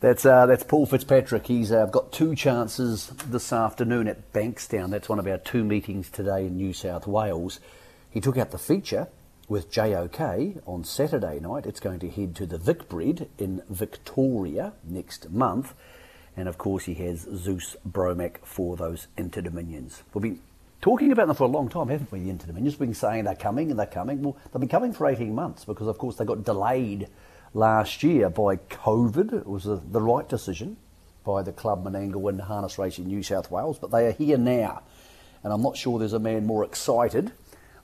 That's 0.00 0.24
uh, 0.24 0.46
that's 0.46 0.64
Paul 0.64 0.86
Fitzpatrick. 0.86 1.46
He's 1.46 1.70
uh, 1.70 1.86
got 1.86 2.10
two 2.10 2.34
chances 2.34 3.08
this 3.26 3.52
afternoon 3.52 4.08
at 4.08 4.32
Bankstown. 4.32 4.90
That's 4.90 5.10
one 5.10 5.18
of 5.18 5.26
our 5.26 5.36
two 5.36 5.62
meetings 5.62 6.08
today 6.08 6.46
in 6.46 6.56
New 6.56 6.72
South 6.72 7.06
Wales. 7.06 7.60
He 8.10 8.20
took 8.20 8.38
out 8.38 8.50
the 8.50 8.58
feature 8.58 9.08
with 9.50 9.68
JOK 9.68 10.62
on 10.64 10.84
Saturday 10.84 11.40
night. 11.40 11.66
It's 11.66 11.80
going 11.80 11.98
to 11.98 12.08
head 12.08 12.36
to 12.36 12.46
the 12.46 12.56
Vicbred 12.56 13.26
in 13.36 13.60
Victoria 13.68 14.74
next 14.84 15.28
month. 15.30 15.74
And 16.36 16.48
of 16.48 16.56
course, 16.56 16.84
he 16.84 16.94
has 16.94 17.26
Zeus 17.34 17.76
Bromac 17.86 18.36
for 18.44 18.76
those 18.76 19.08
Inter 19.18 19.40
Dominions. 19.40 20.04
We've 20.14 20.22
been 20.22 20.40
talking 20.80 21.10
about 21.10 21.26
them 21.26 21.34
for 21.34 21.42
a 21.42 21.48
long 21.48 21.68
time, 21.68 21.88
haven't 21.88 22.12
we, 22.12 22.20
the 22.20 22.30
Inter 22.30 22.46
Dominions? 22.46 22.78
We've 22.78 22.90
been 22.90 22.94
saying 22.94 23.24
they're 23.24 23.34
coming 23.34 23.70
and 23.70 23.78
they're 23.78 23.86
coming. 23.86 24.22
Well, 24.22 24.36
they've 24.52 24.60
been 24.60 24.68
coming 24.68 24.92
for 24.92 25.08
18 25.08 25.34
months 25.34 25.64
because, 25.64 25.88
of 25.88 25.98
course, 25.98 26.14
they 26.14 26.24
got 26.24 26.44
delayed 26.44 27.08
last 27.52 28.04
year 28.04 28.30
by 28.30 28.54
COVID. 28.54 29.32
It 29.32 29.46
was 29.48 29.66
a, 29.66 29.82
the 29.90 30.00
right 30.00 30.28
decision 30.28 30.76
by 31.24 31.42
the 31.42 31.52
Club 31.52 31.84
Menangle 31.84 32.28
and 32.28 32.40
Harness 32.40 32.78
Racing 32.78 33.08
New 33.08 33.24
South 33.24 33.50
Wales, 33.50 33.80
but 33.80 33.90
they 33.90 34.06
are 34.06 34.12
here 34.12 34.38
now. 34.38 34.82
And 35.42 35.52
I'm 35.52 35.60
not 35.60 35.76
sure 35.76 35.98
there's 35.98 36.12
a 36.12 36.20
man 36.20 36.46
more 36.46 36.64
excited, 36.64 37.32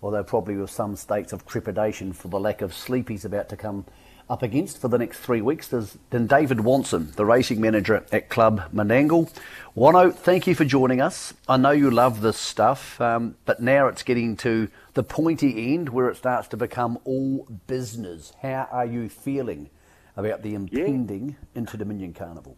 although 0.02 0.24
probably 0.24 0.56
with 0.56 0.70
some 0.70 0.96
states 0.96 1.32
of 1.32 1.46
trepidation 1.46 2.12
for 2.12 2.28
the 2.28 2.40
lack 2.40 2.62
of 2.62 2.74
sleep 2.74 3.08
he's 3.08 3.24
about 3.24 3.48
to 3.48 3.56
come 3.56 3.84
up 4.28 4.42
against 4.42 4.80
for 4.80 4.88
the 4.88 4.98
next 4.98 5.18
three 5.20 5.40
weeks 5.40 5.68
there's 5.68 5.98
then 6.10 6.26
David 6.26 6.60
Watson, 6.60 7.12
the 7.16 7.24
racing 7.24 7.60
manager 7.60 8.04
at 8.10 8.28
Club 8.28 8.70
Menangle. 8.72 9.32
Wano, 9.76 10.12
thank 10.12 10.46
you 10.46 10.54
for 10.54 10.64
joining 10.64 11.00
us. 11.00 11.32
I 11.48 11.56
know 11.56 11.70
you 11.70 11.90
love 11.90 12.20
this 12.22 12.36
stuff, 12.36 13.00
um, 13.00 13.36
but 13.44 13.60
now 13.60 13.86
it's 13.86 14.02
getting 14.02 14.36
to 14.38 14.68
the 14.94 15.02
pointy 15.02 15.74
end 15.74 15.90
where 15.90 16.08
it 16.08 16.16
starts 16.16 16.48
to 16.48 16.56
become 16.56 16.98
all 17.04 17.46
business. 17.66 18.32
How 18.42 18.68
are 18.72 18.86
you 18.86 19.08
feeling 19.08 19.70
about 20.16 20.42
the 20.42 20.54
impending 20.54 21.28
yeah. 21.28 21.60
Inter 21.60 21.78
Dominion 21.78 22.14
Carnival? 22.14 22.56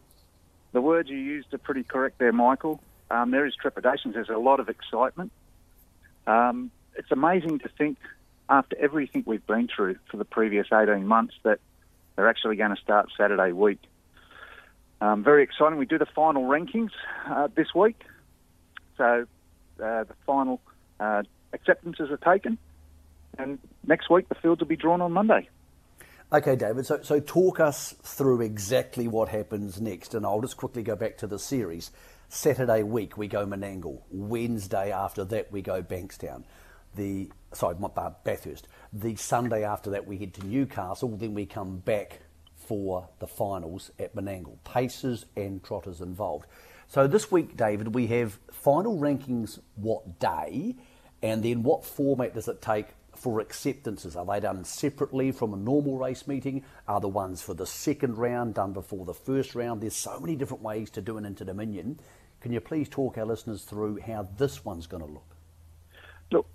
The 0.73 0.80
words 0.80 1.09
you 1.09 1.16
used 1.16 1.52
are 1.52 1.59
pretty 1.59 1.83
correct 1.83 2.18
there, 2.18 2.33
Michael. 2.33 2.80
Um, 3.11 3.30
there 3.30 3.47
is 3.47 3.54
trepidation. 3.57 4.12
There's 4.12 4.28
a 4.28 4.38
lot 4.38 4.61
of 4.61 4.68
excitement. 4.68 5.33
Um, 6.26 6.71
it's 6.99 7.12
amazing 7.12 7.61
to 7.61 7.69
think 7.78 7.97
after 8.50 8.76
everything 8.78 9.23
we've 9.26 9.47
been 9.47 9.69
through 9.75 9.97
for 10.11 10.17
the 10.17 10.25
previous 10.25 10.67
18 10.73 11.07
months 11.07 11.35
that 11.45 11.61
they're 12.17 12.28
actually 12.28 12.57
going 12.57 12.75
to 12.75 12.83
start 12.83 13.09
Saturday 13.17 13.52
week. 13.52 13.81
Um, 15.00 15.23
very 15.23 15.45
exciting. 15.45 15.78
We 15.78 15.87
do 15.87 15.99
the 15.99 16.07
final 16.07 16.43
rankings 16.43 16.90
uh, 17.28 17.49
this 17.55 17.69
week. 17.75 18.02
So 18.97 19.26
uh, 19.81 20.05
the 20.05 20.14
final 20.26 20.61
uh, 20.99 21.23
acceptances 21.52 22.11
are 22.11 22.17
taken. 22.17 22.59
And 23.38 23.61
next 23.87 24.11
week, 24.11 24.28
the 24.28 24.35
fields 24.35 24.61
will 24.61 24.67
be 24.67 24.76
drawn 24.76 25.00
on 25.00 25.12
Monday. 25.12 25.49
Okay, 26.33 26.57
David. 26.57 26.85
So, 26.85 27.00
so 27.02 27.21
talk 27.21 27.61
us 27.61 27.95
through 28.02 28.40
exactly 28.40 29.07
what 29.07 29.28
happens 29.28 29.81
next. 29.81 30.14
And 30.14 30.26
I'll 30.26 30.40
just 30.40 30.57
quickly 30.57 30.83
go 30.83 30.97
back 30.97 31.17
to 31.19 31.28
the 31.28 31.38
series. 31.38 31.93
Saturday 32.28 32.83
week, 32.83 33.17
we 33.17 33.28
go 33.28 33.47
Menangle. 33.47 34.00
Wednesday 34.11 34.90
after 34.90 35.25
that, 35.26 35.52
we 35.52 35.62
go 35.62 35.83
Bankstown 35.83 36.43
the 36.99 37.31
sorry, 37.52 37.76
Bathurst. 38.25 38.69
The 38.93 39.17
Sunday 39.17 39.64
after 39.64 39.90
that, 39.90 40.07
we 40.07 40.19
head 40.19 40.35
to 40.35 40.47
Newcastle. 40.47 41.17
Then 41.17 41.33
we 41.33 41.47
come 41.47 41.78
back 41.78 42.21
for 42.57 43.09
the 43.21 43.26
finals 43.26 43.90
at 43.99 44.14
Menangle. 44.14 44.59
Paces 44.64 45.25
and 45.37 45.64
trotters 45.64 46.02
involved. 46.02 46.47
So 46.88 47.07
this 47.07 47.31
week, 47.31 47.57
David, 47.57 47.95
we 47.95 48.07
have 48.09 48.38
final 48.50 48.99
rankings. 48.99 49.59
What 49.76 50.19
day, 50.19 50.76
and 51.23 51.43
then 51.43 51.62
what 51.62 51.85
format 51.85 52.35
does 52.35 52.49
it 52.49 52.61
take 52.61 52.88
for 53.17 53.40
acceptances? 53.40 54.17
Are 54.17 54.26
they 54.26 54.40
done 54.40 54.64
separately 54.64 55.33
from 55.33 55.55
a 55.55 55.57
normal 55.57 55.97
race 55.97 56.26
meeting? 56.26 56.64
Are 56.87 57.00
the 57.00 57.09
ones 57.09 57.43
for 57.43 57.55
the 57.55 57.67
second 57.67 58.17
round 58.19 58.55
done 58.55 58.73
before 58.73 59.05
the 59.05 59.14
first 59.14 59.55
round? 59.55 59.81
There's 59.81 59.97
so 59.97 60.21
many 60.21 60.37
different 60.37 60.62
ways 60.62 60.90
to 60.90 61.00
do 61.00 61.17
an 61.17 61.25
Inter 61.25 61.45
Dominion. 61.45 61.99
Can 62.40 62.52
you 62.52 62.61
please 62.61 62.88
talk 62.88 63.19
our 63.19 63.26
listeners 63.26 63.64
through 63.64 64.00
how 64.00 64.28
this 64.37 64.64
one's 64.64 64.87
going 64.87 65.05
to 65.05 65.11
look? 65.11 65.37
Look, 66.31 66.47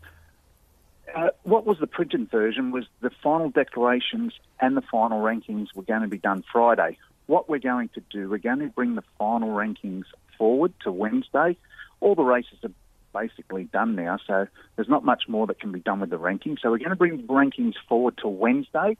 uh, 1.15 1.29
what 1.43 1.65
was 1.65 1.79
the 1.79 1.88
printed 1.88 2.29
version 2.29 2.72
was 2.72 2.86
the 3.01 3.12
final 3.22 3.50
declarations 3.50 4.34
and 4.60 4.75
the 4.75 4.82
final 4.82 5.22
rankings 5.22 5.74
were 5.75 5.84
going 5.84 6.01
to 6.01 6.08
be 6.08 6.17
done 6.17 6.43
Friday. 6.51 6.98
What 7.27 7.50
we're 7.50 7.60
going 7.60 7.89
to 7.89 8.01
do, 8.10 8.29
we're 8.29 8.38
going 8.38 8.60
to 8.60 8.67
bring 8.67 8.96
the 8.96 9.03
final 9.17 9.50
rankings 9.50 10.05
forward 10.38 10.74
to 10.82 10.91
Wednesday. 10.91 11.58
All 12.00 12.15
the 12.15 12.24
races 12.24 12.58
are 12.63 12.72
basically 13.13 13.65
done 13.65 13.96
now, 13.96 14.17
so 14.25 14.48
there's 14.75 14.89
not 14.89 15.05
much 15.05 15.27
more 15.27 15.48
that 15.48 15.60
can 15.60 15.72
be 15.72 15.79
done 15.79 16.00
with 16.00 16.10
the 16.10 16.20
rankings. 16.20 16.62
So 16.62 16.72
we're 16.72 16.79
going 16.79 16.89
to 16.89 16.96
bring 16.96 17.17
the 17.17 17.24
rankings 17.24 17.75
forward 17.88 18.17
to 18.17 18.27
Wednesday. 18.27 18.98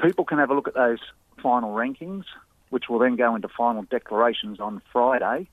People 0.00 0.24
can 0.24 0.38
have 0.38 0.50
a 0.50 0.54
look 0.54 0.68
at 0.68 0.74
those 0.74 1.00
final 1.42 1.74
rankings, 1.74 2.24
which 2.70 2.88
will 2.88 2.98
then 2.98 3.16
go 3.16 3.34
into 3.34 3.48
final 3.48 3.82
declarations 3.82 4.60
on 4.60 4.82
Friday. 4.92 5.48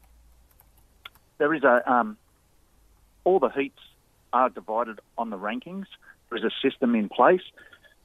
There 1.37 1.53
is 1.53 1.63
a 1.63 1.89
um, 1.91 2.17
all 3.23 3.39
the 3.39 3.49
heats 3.49 3.79
are 4.33 4.49
divided 4.49 4.99
on 5.17 5.29
the 5.29 5.37
rankings. 5.37 5.85
There 6.29 6.37
is 6.37 6.43
a 6.43 6.67
system 6.67 6.95
in 6.95 7.09
place. 7.09 7.41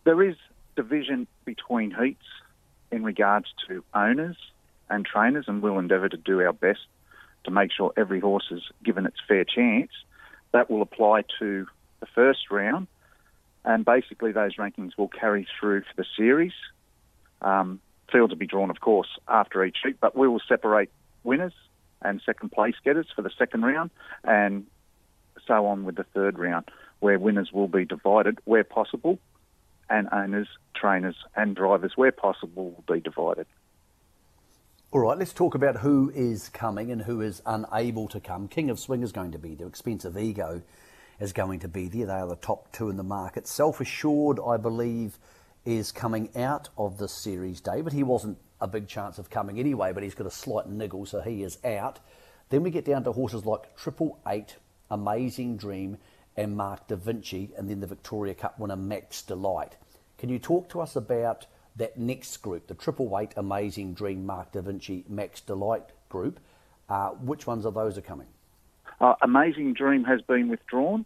There 0.05 0.23
is 0.23 0.37
division 0.77 1.27
between 1.45 1.91
heats 1.91 2.25
in 2.91 3.05
regards 3.05 3.47
to 3.69 3.85
owners 3.95 4.37
and 4.91 5.05
trainers, 5.05 5.47
and 5.49 5.63
we'll 5.63 5.79
endeavour 5.79 6.09
to 6.09 6.17
do 6.17 6.41
our 6.41 6.53
best 6.53 6.87
to 7.45 7.51
make 7.51 7.71
sure 7.73 7.93
every 7.97 8.21
horse 8.21 8.47
is 8.51 8.63
given 8.85 9.07
its 9.07 9.17
fair 9.27 9.45
chance. 9.45 9.91
That 10.53 10.71
will 10.71 10.83
apply 10.83 11.25
to 11.41 11.67
the 12.01 12.07
first 12.15 12.51
round, 12.51 12.87
and 13.65 13.85
basically 13.85 14.33
those 14.33 14.57
rankings 14.57 14.93
will 14.97 15.09
carry 15.09 15.47
through 15.59 15.83
for 15.83 15.95
the 15.97 16.07
series. 16.17 16.53
Um, 17.43 17.81
fields 18.11 18.31
will 18.31 18.39
be 18.39 18.47
drawn, 18.47 18.71
of 18.71 18.81
course, 18.81 19.09
after 19.29 19.65
each 19.65 19.79
heat, 19.85 19.97
but 20.01 20.17
we 20.17 20.29
will 20.29 20.41
separate 20.49 20.91
winners 21.25 21.55
and 22.03 22.21
second 22.25 22.53
place 22.53 22.75
getters 22.85 23.07
for 23.15 23.23
the 23.23 23.31
second 23.39 23.63
round, 23.63 23.91
and 24.23 24.67
so 25.47 25.67
on 25.67 25.85
with 25.85 25.97
the 25.97 26.05
third 26.05 26.39
round, 26.39 26.71
where 27.01 27.19
winners 27.19 27.53
will 27.53 27.69
be 27.69 27.85
divided 27.85 28.39
where 28.45 28.65
possible, 28.65 29.19
and 29.91 30.09
owners, 30.13 30.49
trainers, 30.75 31.17
and 31.37 31.55
drivers 31.55 31.93
where 31.97 32.13
possible 32.13 32.71
will 32.71 32.95
be 32.95 33.01
divided. 33.01 33.47
All 34.91 35.01
right, 35.01 35.19
let's 35.19 35.33
talk 35.33 35.55
about 35.55 35.79
who 35.79 36.13
is 36.15 36.49
coming 36.49 36.93
and 36.93 37.03
who 37.03 37.21
is 37.21 37.43
unable 37.45 38.07
to 38.09 38.21
come. 38.21 38.47
King 38.47 38.71
of 38.71 38.79
Swing 38.79 39.03
is 39.03 39.11
going 39.11 39.33
to 39.33 39.39
be 39.39 39.55
there. 39.55 39.67
Expensive 39.67 40.17
Ego 40.17 40.63
is 41.19 41.33
going 41.33 41.59
to 41.61 41.69
be 41.69 41.89
there. 41.89 42.07
They 42.07 42.13
are 42.13 42.29
the 42.29 42.37
top 42.37 42.71
two 42.73 42.91
in 42.91 42.97
the 42.97 43.03
market. 43.03 43.49
Self 43.49 43.81
Assured, 43.81 44.39
I 44.39 44.57
believe, 44.57 45.19
is 45.65 45.91
coming 45.91 46.31
out 46.37 46.69
of 46.79 46.99
this 46.99 47.13
series, 47.13 47.61
David. 47.61 47.93
He 47.93 48.05
wasn't 48.05 48.39
a 48.61 48.69
big 48.69 48.87
chance 48.87 49.19
of 49.19 49.31
coming 49.31 49.59
anyway, 49.59 49.93
but 49.93 50.03
he's 50.03 50.15
got 50.15 50.27
a 50.27 50.31
slight 50.31 50.69
niggle, 50.69 51.07
so 51.07 51.21
he 51.21 51.43
is 51.43 51.59
out. 51.65 51.99
Then 52.51 52.63
we 52.63 52.71
get 52.71 52.85
down 52.85 53.05
to 53.05 53.13
horses 53.13 53.45
like 53.45 53.77
Triple 53.77 54.21
Eight, 54.29 54.57
Amazing 54.91 55.57
Dream, 55.57 55.99
and 56.37 56.57
Mark 56.57 56.89
Da 56.89 56.97
Vinci, 56.97 57.51
and 57.57 57.71
then 57.71 57.81
the 57.81 57.87
Victoria 57.87 58.35
Cup 58.35 58.59
winner 58.59 58.77
Max 58.77 59.23
Delight. 59.23 59.77
Can 60.19 60.29
you 60.29 60.39
talk 60.39 60.69
to 60.71 60.81
us 60.81 60.97
about 60.97 61.47
that 61.77 61.99
next 61.99 62.37
group, 62.39 62.67
the 62.67 62.75
Triple 62.75 63.19
Eight 63.19 63.33
Amazing 63.37 63.95
Dream, 63.95 64.27
Mark 64.27 64.53
Da 64.53 64.61
Vinci, 64.61 65.05
Max 65.09 65.41
Delight 65.41 65.85
group? 66.09 66.41
Uh, 66.89 67.11
which 67.11 67.47
ones 67.47 67.65
of 67.65 67.75
those 67.75 67.99
are 67.99 68.03
coming? 68.03 68.29
Uh, 69.01 69.15
Amazing 69.23 69.75
Dream 69.75 70.05
has 70.05 70.21
been 70.23 70.49
withdrawn, 70.49 71.05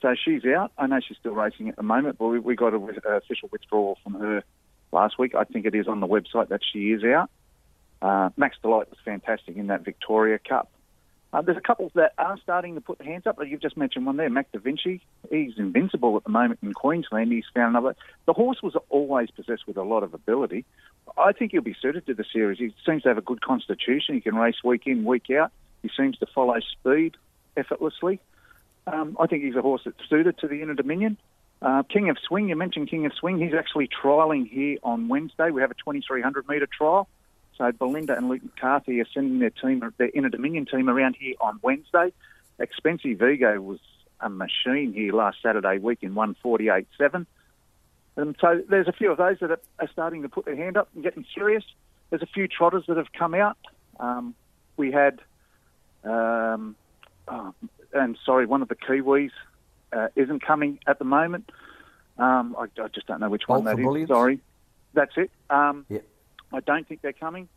so 0.00 0.14
she's 0.24 0.44
out. 0.44 0.72
I 0.76 0.86
know 0.86 1.00
she's 1.06 1.18
still 1.18 1.34
racing 1.34 1.68
at 1.68 1.76
the 1.76 1.82
moment, 1.82 2.18
but 2.18 2.26
we, 2.26 2.38
we 2.38 2.56
got 2.56 2.74
an 2.74 2.96
official 3.06 3.48
withdrawal 3.52 3.98
from 4.02 4.14
her 4.14 4.42
last 4.90 5.18
week. 5.18 5.34
I 5.34 5.44
think 5.44 5.66
it 5.66 5.74
is 5.74 5.86
on 5.86 6.00
the 6.00 6.08
website 6.08 6.48
that 6.48 6.60
she 6.72 6.90
is 6.90 7.04
out. 7.04 7.30
Uh, 8.00 8.30
Max 8.36 8.56
Delight 8.60 8.90
was 8.90 8.98
fantastic 9.04 9.56
in 9.56 9.68
that 9.68 9.84
Victoria 9.84 10.38
Cup. 10.38 10.71
Uh, 11.32 11.40
there's 11.40 11.56
a 11.56 11.62
couple 11.62 11.90
that 11.94 12.12
are 12.18 12.36
starting 12.42 12.74
to 12.74 12.80
put 12.80 12.98
their 12.98 13.06
hands 13.06 13.26
up. 13.26 13.38
You've 13.46 13.62
just 13.62 13.76
mentioned 13.76 14.04
one 14.04 14.18
there, 14.18 14.28
Mac 14.28 14.52
Da 14.52 14.58
Vinci. 14.58 15.00
He's 15.30 15.54
invincible 15.56 16.16
at 16.18 16.24
the 16.24 16.30
moment 16.30 16.60
in 16.62 16.74
Queensland. 16.74 17.32
He's 17.32 17.46
found 17.54 17.74
another. 17.74 17.96
The 18.26 18.34
horse 18.34 18.62
was 18.62 18.76
always 18.90 19.30
possessed 19.30 19.66
with 19.66 19.78
a 19.78 19.82
lot 19.82 20.02
of 20.02 20.12
ability. 20.12 20.66
I 21.16 21.32
think 21.32 21.52
he'll 21.52 21.62
be 21.62 21.74
suited 21.80 22.06
to 22.06 22.14
the 22.14 22.24
series. 22.30 22.58
He 22.58 22.74
seems 22.84 23.02
to 23.04 23.08
have 23.08 23.18
a 23.18 23.22
good 23.22 23.40
constitution. 23.40 24.14
He 24.14 24.20
can 24.20 24.34
race 24.34 24.62
week 24.62 24.82
in, 24.86 25.04
week 25.04 25.30
out. 25.30 25.52
He 25.82 25.90
seems 25.96 26.18
to 26.18 26.26
follow 26.26 26.58
speed 26.60 27.16
effortlessly. 27.56 28.20
Um, 28.86 29.16
I 29.18 29.26
think 29.26 29.42
he's 29.42 29.56
a 29.56 29.62
horse 29.62 29.82
that's 29.84 29.96
suited 30.10 30.38
to 30.38 30.48
the 30.48 30.60
Inter 30.60 30.74
Dominion. 30.74 31.16
Uh, 31.62 31.82
King 31.84 32.10
of 32.10 32.18
Swing, 32.26 32.48
you 32.48 32.56
mentioned 32.56 32.90
King 32.90 33.06
of 33.06 33.12
Swing. 33.14 33.38
He's 33.38 33.54
actually 33.54 33.88
trialling 33.88 34.50
here 34.50 34.78
on 34.82 35.08
Wednesday. 35.08 35.50
We 35.50 35.62
have 35.62 35.70
a 35.70 35.74
2300 35.74 36.48
metre 36.48 36.66
trial. 36.66 37.08
So 37.58 37.70
Belinda 37.72 38.16
and 38.16 38.28
Luke 38.28 38.42
McCarthy 38.42 39.00
are 39.00 39.06
sending 39.12 39.38
their 39.38 39.50
team, 39.50 39.82
their 39.98 40.08
Inter 40.08 40.30
Dominion 40.30 40.66
team, 40.66 40.88
around 40.88 41.16
here 41.18 41.34
on 41.40 41.58
Wednesday. 41.62 42.12
Expensive 42.58 43.22
Ego 43.22 43.60
was 43.60 43.78
a 44.20 44.28
machine 44.28 44.92
here 44.92 45.12
last 45.12 45.38
Saturday 45.42 45.78
week 45.78 45.98
in 46.02 46.14
148.7. 46.14 47.26
And 48.16 48.36
so 48.40 48.62
there's 48.68 48.88
a 48.88 48.92
few 48.92 49.10
of 49.10 49.18
those 49.18 49.38
that 49.40 49.50
are, 49.50 49.88
starting 49.90 50.22
to 50.22 50.28
put 50.28 50.44
their 50.44 50.56
hand 50.56 50.76
up 50.76 50.88
and 50.94 51.02
getting 51.02 51.24
serious. 51.34 51.64
There's 52.10 52.22
a 52.22 52.26
few 52.26 52.46
trotters 52.46 52.84
that 52.88 52.96
have 52.96 53.12
come 53.12 53.34
out. 53.34 53.56
Um, 53.98 54.34
we 54.76 54.92
had, 54.92 55.20
um, 56.04 56.76
oh, 57.28 57.54
and 57.92 58.18
sorry, 58.24 58.46
one 58.46 58.62
of 58.62 58.68
the 58.68 58.76
Kiwis 58.76 59.30
uh, 59.92 60.08
isn't 60.14 60.44
coming 60.44 60.78
at 60.86 60.98
the 60.98 61.04
moment. 61.04 61.50
Um, 62.18 62.54
I, 62.58 62.64
I, 62.82 62.88
just 62.88 63.06
don't 63.06 63.20
know 63.20 63.30
which 63.30 63.48
one 63.48 63.64
that 63.64 63.78
is. 63.78 64.08
Sorry, 64.08 64.40
that's 64.92 65.12
it. 65.16 65.30
Um, 65.48 65.86
yep. 65.88 66.04
I 66.52 66.60
don't 66.60 66.86
think 66.86 67.02
they're 67.02 67.12
coming. 67.12 67.48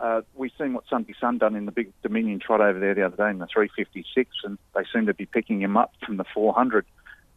Uh, 0.00 0.22
we've 0.34 0.52
seen 0.58 0.74
what 0.74 0.84
Sundees 0.86 1.18
Son 1.20 1.38
done 1.38 1.56
in 1.56 1.66
the 1.66 1.72
big 1.72 1.92
Dominion 2.02 2.38
trot 2.38 2.60
over 2.60 2.78
there 2.78 2.94
the 2.94 3.04
other 3.04 3.16
day 3.16 3.30
in 3.30 3.38
the 3.38 3.46
356, 3.46 4.30
and 4.44 4.58
they 4.74 4.82
seem 4.92 5.06
to 5.06 5.14
be 5.14 5.26
picking 5.26 5.60
him 5.60 5.76
up 5.76 5.92
from 6.04 6.16
the 6.16 6.24
400. 6.32 6.86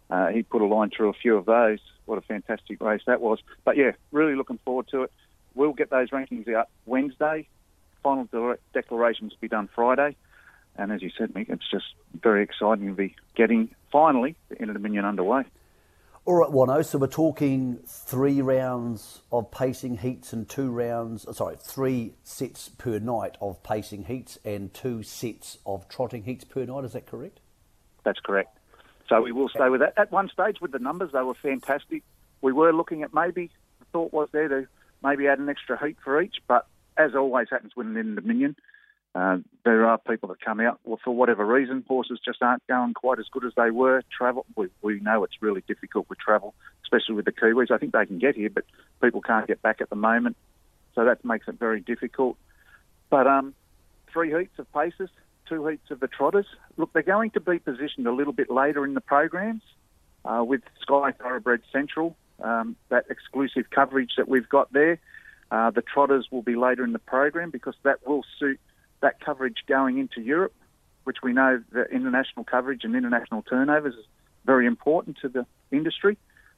Uh, 0.10 0.27
he 0.27 0.44
put 0.44 0.62
a 0.62 0.65
line 0.65 0.91
through 0.96 1.10
a 1.10 1.13
few 1.13 1.36
of 1.38 1.46
those. 1.46 1.80
What 2.06 2.18
a 2.18 2.22
fantastic 2.22 2.82
race 2.82 3.01
that 3.08 3.22
was. 3.22 3.39
But 3.63 3.77
yeah, 3.77 3.91
really 4.12 4.36
looking 4.36 4.60
forward 4.63 4.88
to 4.89 5.03
it. 5.03 5.12
We'll 5.56 5.74
get 5.74 5.89
those 5.89 6.10
rankings 6.12 6.53
out 6.53 6.70
Wednesday. 6.86 7.48
Final 8.03 8.25
de- 8.25 8.58
declarations 8.74 9.32
will 9.32 9.39
be 9.41 9.48
done 9.48 9.70
Friday. 9.74 10.15
And 10.75 10.91
as 10.91 11.01
you 11.01 11.12
said, 11.18 11.34
Mick, 11.34 11.50
it's 11.50 11.70
just 11.70 11.86
very 12.22 12.44
exciting 12.44 12.88
to 12.88 12.94
be 12.94 13.15
getting 13.36 13.70
finally 13.91 14.36
the 14.50 14.62
Inter 14.62 14.74
Dominion 14.74 15.06
underway. 15.06 15.44
All 16.24 16.36
right, 16.36 16.51
Wano. 16.51 16.86
So 16.86 17.00
we're 17.00 17.08
talking 17.08 17.80
three 17.88 18.42
rounds 18.42 19.22
of 19.32 19.50
pacing 19.50 19.98
heats 19.98 20.34
and 20.34 20.48
two 20.48 20.70
rounds. 20.70 21.25
uh, 21.28 21.34
Sorry, 21.34 21.56
three 21.60 22.13
sets 22.24 22.70
per 22.70 23.00
night 23.00 23.38
of 23.42 23.63
pacing 23.63 24.04
heats 24.06 24.38
and 24.46 24.72
two 24.72 25.01
sets 25.01 25.58
of 25.66 25.90
trotting 25.90 26.24
heats 26.24 26.44
per 26.44 26.63
night. 26.63 26.84
Is 26.86 26.94
that 26.94 27.08
correct? 27.08 27.40
That's 28.04 28.20
correct. 28.20 28.56
So 29.10 29.20
we 29.22 29.32
will 29.32 29.50
stay 29.50 29.68
with 29.70 29.82
that. 29.82 29.94
At 29.98 30.12
one 30.12 30.30
stage, 30.30 30.62
with 30.62 30.72
the 30.72 30.80
numbers, 30.80 31.12
they 31.12 31.22
were 31.24 31.34
fantastic. 31.34 32.04
We 32.42 32.54
were 32.54 32.72
looking 32.72 33.01
at 33.01 33.13
maybe 33.16 33.50
the 33.80 33.86
thought 33.92 34.13
was 34.13 34.30
there 34.32 34.48
to 34.48 34.68
maybe 35.04 35.28
add 35.28 35.40
an 35.40 35.50
extra 35.50 35.84
heat 35.84 35.98
for 36.04 36.22
each, 36.22 36.36
but 36.48 36.68
as 36.98 37.16
always 37.16 37.48
happens 37.50 37.75
with 37.75 37.88
an 37.88 38.16
Dominion, 38.16 38.56
uh, 39.13 39.38
there 39.65 39.86
are 39.86 39.98
people 39.98 40.30
that 40.30 40.39
come 40.39 40.62
out 40.62 40.80
well, 40.86 41.00
for 41.03 41.12
whatever 41.12 41.46
reason. 41.46 41.84
Horses 41.88 42.20
just 42.24 42.41
aren't 42.41 42.65
going 42.68 42.94
quite 42.94 43.20
as 43.20 43.25
good 43.32 43.44
as 43.44 43.51
they 43.58 43.70
were. 43.70 44.03
Travel, 44.15 44.46
we, 44.56 44.68
we 44.82 45.00
know 45.01 45.24
it's 45.24 45.41
really 45.41 45.63
difficult 45.68 46.10
with 46.10 46.20
travel, 46.20 46.53
especially 46.84 47.15
with 47.15 47.25
the 47.25 47.32
Kiwis. 47.34 47.72
I 47.72 47.77
think 47.77 47.91
they 47.91 48.06
can 48.06 48.20
get 48.20 48.36
here, 48.36 48.50
but 48.50 48.63
people 49.01 49.22
can't 49.22 49.48
get 49.48 49.62
back 49.62 49.82
at 49.82 49.89
the 49.89 49.98
moment, 49.98 50.38
so 50.96 51.03
that 51.06 51.25
makes 51.25 51.48
it 51.48 51.60
very 51.60 51.82
difficult. 51.82 52.38
But 53.10 53.27
um, 53.27 53.53
three 54.12 54.32
heats 54.32 54.58
of 54.58 54.72
paces, 54.72 55.10
two 55.48 55.68
heats 55.68 55.91
of 55.91 56.00
the 56.00 56.08
trotters. 56.08 56.48
Look, 56.77 56.94
they're 56.94 57.01
going 57.01 57.32
to 57.32 57.41
be 57.41 57.60
positioned 57.60 58.08
a 58.08 58.13
little 58.13 58.34
bit 58.34 58.50
later 58.50 58.86
in 58.86 58.94
the 58.94 59.01
programs 59.01 59.63
uh, 60.24 60.44
with 60.46 60.62
Sky 60.82 61.12
Thoroughbred 61.12 61.62
Central, 61.74 62.15
um, 62.41 62.77
that 62.88 63.06
exclusive 63.10 63.70
coverage 63.72 64.12
that 64.18 64.30
we've 64.30 64.48
got 64.48 64.72
there. 64.72 65.00
Uh, 65.51 65.70
the 65.70 65.82
trotters 65.82 66.27
will 66.32 66.41
be 66.41 66.56
later 66.56 66.86
in 66.86 66.94
the 66.94 67.00
program 67.00 67.50
because 67.50 67.75
that 67.84 68.08
will 68.08 68.24
suit 68.39 68.60
that 69.01 69.20
coverage 69.20 69.58
going 69.67 69.98
into 69.98 70.22
Europe, 70.22 70.53
which 71.03 71.17
we 71.24 71.34
know 71.34 71.62
the 71.72 71.84
international 71.86 72.46
coverage 72.46 72.84
and 72.84 72.96
international 72.96 73.41
turnovers 73.43 73.96
is 73.96 74.05
very 74.46 74.65
important 74.65 75.17
to 75.22 75.29
the 75.29 75.46
industry. 75.72 76.17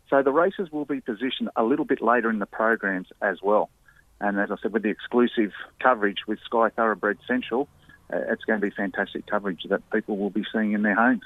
So 0.09 0.21
the 0.21 0.31
races 0.31 0.71
will 0.71 0.85
be 0.85 1.01
positioned 1.01 1.49
a 1.55 1.63
little 1.63 1.85
bit 1.85 2.01
later 2.01 2.29
in 2.29 2.39
the 2.39 2.45
programs 2.45 3.07
as 3.21 3.41
well. 3.41 3.69
And 4.19 4.39
as 4.39 4.51
I 4.51 4.55
said, 4.61 4.73
with 4.73 4.83
the 4.83 4.89
exclusive 4.89 5.51
coverage 5.79 6.19
with 6.27 6.39
Sky 6.45 6.69
Thoroughbred 6.69 7.17
Central, 7.27 7.67
uh, 8.13 8.19
it's 8.29 8.43
going 8.43 8.59
to 8.59 8.65
be 8.65 8.71
fantastic 8.71 9.25
coverage 9.25 9.63
that 9.69 9.81
people 9.91 10.17
will 10.17 10.29
be 10.29 10.43
seeing 10.51 10.73
in 10.73 10.81
their 10.81 10.95
homes. 10.95 11.23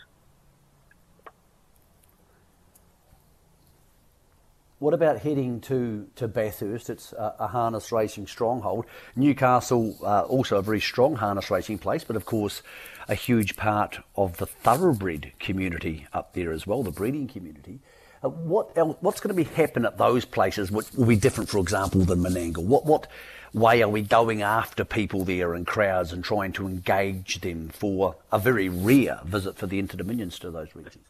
What 4.80 4.94
about 4.94 5.18
heading 5.22 5.60
to, 5.62 6.08
to 6.18 6.28
Bathurst? 6.28 6.92
It's 6.92 7.12
a, 7.14 7.34
a 7.40 7.48
harness 7.48 7.92
racing 7.92 8.28
stronghold. 8.28 8.86
Newcastle, 9.16 9.98
uh, 10.04 10.22
also 10.22 10.58
a 10.58 10.62
very 10.62 10.80
strong 10.80 11.16
harness 11.16 11.50
racing 11.50 11.80
place, 11.80 12.04
but 12.04 12.16
of 12.16 12.26
course, 12.26 12.62
a 13.08 13.16
huge 13.16 13.56
part 13.56 13.98
of 14.16 14.38
the 14.38 14.46
thoroughbred 14.46 15.32
community 15.40 16.06
up 16.14 16.34
there 16.34 16.52
as 16.52 16.68
well, 16.68 16.84
the 16.84 16.92
breeding 16.92 17.28
community. 17.28 17.80
Uh, 18.24 18.30
what 18.30 18.78
else, 18.78 18.98
what's 19.02 19.20
going 19.20 19.36
to 19.36 19.44
be 19.44 19.50
happening 19.56 19.88
at 19.88 19.98
those 19.98 20.26
places? 20.26 20.70
What 20.70 20.94
will 20.96 21.08
be 21.08 21.16
different, 21.16 21.50
for 21.50 21.58
example, 21.58 22.02
than 22.02 22.20
Menangle? 22.20 22.64
What 22.64 22.86
what 22.86 23.08
way 23.54 23.82
are 23.82 23.90
we 23.90 24.04
going 24.04 24.44
after 24.44 24.86
people 24.86 25.24
there 25.24 25.56
and 25.56 25.66
crowds 25.66 26.14
and 26.14 26.24
trying 26.24 26.52
to 26.54 26.68
engage 26.68 27.42
them 27.42 27.70
for 27.70 28.16
a 28.32 28.38
very 28.38 28.70
rare 28.70 29.22
visit 29.26 29.58
for 29.58 29.66
the 29.66 29.82
Interdominions 29.82 30.38
to 30.40 30.52
those 30.52 30.76
regions? 30.76 31.06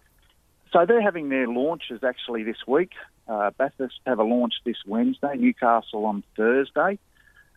So 0.72 0.86
they're 0.86 1.02
having 1.02 1.28
their 1.28 1.48
launches 1.48 2.04
actually 2.04 2.44
this 2.44 2.66
week. 2.66 2.92
Uh, 3.28 3.52
Bathurst 3.58 4.00
have 4.06 4.20
a 4.20 4.24
launch 4.24 4.56
this 4.66 4.78
Wednesday, 4.86 5.36
Newcastle 5.36 6.06
on 6.06 6.24
Thursday. 6.36 6.98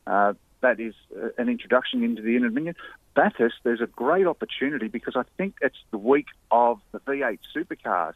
Uh, 0.06 0.34
that 0.60 0.80
is 0.80 0.94
uh, 1.16 1.28
an 1.38 1.48
introduction 1.48 2.02
into 2.02 2.22
the 2.22 2.36
inner 2.36 2.50
Interdominion. 2.50 2.74
Bathurst, 3.14 3.56
there's 3.62 3.80
a 3.80 3.86
great 3.86 4.26
opportunity 4.26 4.88
because 4.88 5.14
I 5.16 5.22
think 5.36 5.56
it's 5.60 5.78
the 5.90 5.98
week 5.98 6.26
of 6.50 6.80
the 6.92 7.00
V8 7.00 7.38
supercars. 7.54 8.14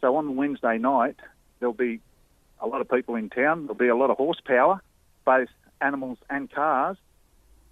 So 0.00 0.16
on 0.16 0.36
Wednesday 0.36 0.78
night, 0.78 1.16
there'll 1.58 1.72
be 1.72 2.00
a 2.60 2.66
lot 2.66 2.80
of 2.80 2.88
people 2.88 3.14
in 3.14 3.30
town. 3.30 3.62
There'll 3.62 3.74
be 3.74 3.88
a 3.88 3.96
lot 3.96 4.10
of 4.10 4.16
horsepower, 4.16 4.80
both 5.24 5.48
animals 5.80 6.18
and 6.28 6.50
cars. 6.50 6.96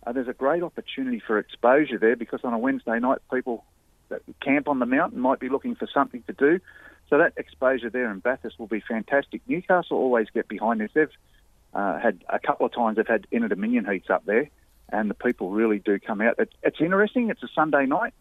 Uh, 0.07 0.13
there's 0.13 0.29
a 0.29 0.33
great 0.33 0.63
opportunity 0.63 1.21
for 1.25 1.39
exposure 1.39 1.99
there 1.99 2.17
because 2.17 2.41
on 2.45 2.53
a 2.53 2.59
Wednesday 2.59 2.99
night, 2.99 3.19
people 3.33 3.65
that 4.09 4.23
camp 4.41 4.69
on 4.69 4.79
the 4.79 4.87
mountain 4.87 5.21
might 5.21 5.41
be 5.41 5.49
looking 5.49 5.75
for 5.75 5.87
something 5.93 6.23
to 6.27 6.33
do. 6.33 6.61
So 7.11 7.19
that 7.19 7.35
exposure 7.37 7.91
there 7.91 8.11
in 8.11 8.19
Bathurst 8.19 8.59
will 8.59 8.67
be 8.67 8.81
fantastic. 8.81 9.41
Newcastle 9.47 9.97
always 9.97 10.29
get 10.33 10.49
behind 10.49 10.81
this. 10.81 10.91
They've 10.95 11.09
uh, 11.75 11.99
had 11.99 12.23
a 12.29 12.39
couple 12.39 12.67
of 12.67 12.73
times 12.73 12.97
they've 12.97 13.07
had 13.07 13.27
Inter 13.31 13.49
Dominion 13.49 13.87
heats 13.87 14.11
up 14.11 14.25
there, 14.27 14.49
and 14.91 15.09
the 15.09 15.15
people 15.15 15.51
really 15.51 15.79
do 15.79 15.99
come 15.99 16.21
out. 16.21 16.39
It, 16.39 16.53
it's 16.63 16.81
interesting. 16.81 17.31
It's 17.31 17.43
a 17.43 17.49
Sunday 17.55 17.87
night. 17.87 18.15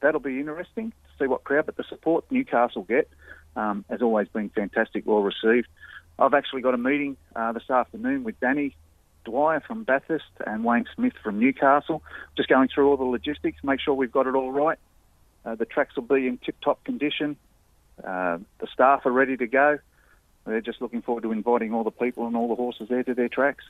That'll 0.00 0.20
be 0.20 0.40
interesting 0.40 0.90
to 0.90 1.24
see 1.24 1.28
what 1.28 1.44
crowd. 1.44 1.66
But 1.66 1.76
the 1.76 1.84
support 1.84 2.24
Newcastle 2.30 2.82
get 2.82 3.08
um, 3.56 3.84
has 3.88 4.02
always 4.02 4.28
been 4.28 4.50
fantastic, 4.50 5.04
well 5.06 5.22
received. 5.22 5.68
I've 6.18 6.34
actually 6.34 6.62
got 6.62 6.74
a 6.74 6.78
meeting 6.78 7.16
uh, 7.34 7.52
this 7.52 7.68
afternoon 7.70 8.24
with 8.24 8.38
Danny 8.40 8.76
Dwyer 9.24 9.60
from 9.60 9.84
Bathurst 9.84 10.24
and 10.46 10.64
Wayne 10.64 10.86
Smith 10.94 11.14
from 11.22 11.38
Newcastle, 11.38 12.02
just 12.36 12.48
going 12.48 12.68
through 12.68 12.90
all 12.90 12.96
the 12.96 13.04
logistics, 13.04 13.64
make 13.64 13.80
sure 13.80 13.94
we've 13.94 14.12
got 14.12 14.26
it 14.26 14.34
all 14.34 14.52
right. 14.52 14.78
Uh, 15.44 15.54
the 15.54 15.64
tracks 15.64 15.96
will 15.96 16.02
be 16.02 16.26
in 16.26 16.38
tip-top 16.38 16.84
condition. 16.84 17.36
Uh, 18.02 18.38
the 18.58 18.66
staff 18.72 19.06
are 19.06 19.12
ready 19.12 19.36
to 19.36 19.46
go. 19.46 19.78
They're 20.46 20.60
just 20.60 20.82
looking 20.82 21.02
forward 21.02 21.22
to 21.22 21.32
inviting 21.32 21.72
all 21.72 21.84
the 21.84 21.90
people 21.90 22.26
and 22.26 22.36
all 22.36 22.48
the 22.48 22.54
horses 22.54 22.88
there 22.88 23.02
to 23.02 23.14
their 23.14 23.28
tracks. 23.28 23.64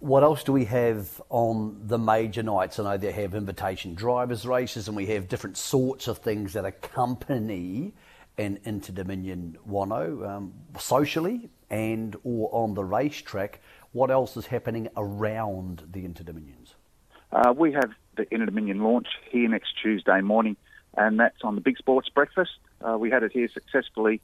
What 0.00 0.22
else 0.22 0.44
do 0.44 0.52
we 0.52 0.64
have 0.66 1.20
on 1.28 1.80
the 1.86 1.98
major 1.98 2.42
nights? 2.42 2.78
I 2.78 2.84
know 2.84 2.96
they 2.96 3.12
have 3.12 3.34
invitation 3.34 3.94
drivers 3.94 4.46
races, 4.46 4.88
and 4.88 4.96
we 4.96 5.06
have 5.06 5.28
different 5.28 5.56
sorts 5.56 6.08
of 6.08 6.18
things 6.18 6.54
that 6.54 6.64
accompany 6.64 7.92
an 8.38 8.58
Interdominion 8.64 9.56
Wano 9.68 10.26
um, 10.28 10.54
socially 10.78 11.50
and 11.70 12.16
or 12.24 12.48
on 12.52 12.74
the 12.74 12.84
racetrack. 12.84 13.60
What 13.92 14.10
else 14.10 14.36
is 14.36 14.46
happening 14.46 14.88
around 14.96 15.82
the 15.90 16.04
Interdominions? 16.04 16.74
Uh, 17.32 17.52
we 17.56 17.72
have 17.72 17.90
the 18.16 18.24
Interdominion 18.26 18.82
launch 18.82 19.08
here 19.30 19.48
next 19.48 19.74
Tuesday 19.82 20.20
morning, 20.20 20.56
and 20.96 21.20
that's 21.20 21.42
on 21.42 21.56
the 21.56 21.60
Big 21.60 21.76
Sports 21.78 22.08
Breakfast. 22.08 22.52
Uh, 22.86 22.96
we 22.98 23.10
had 23.10 23.22
it 23.22 23.32
here 23.32 23.48
successfully 23.48 24.20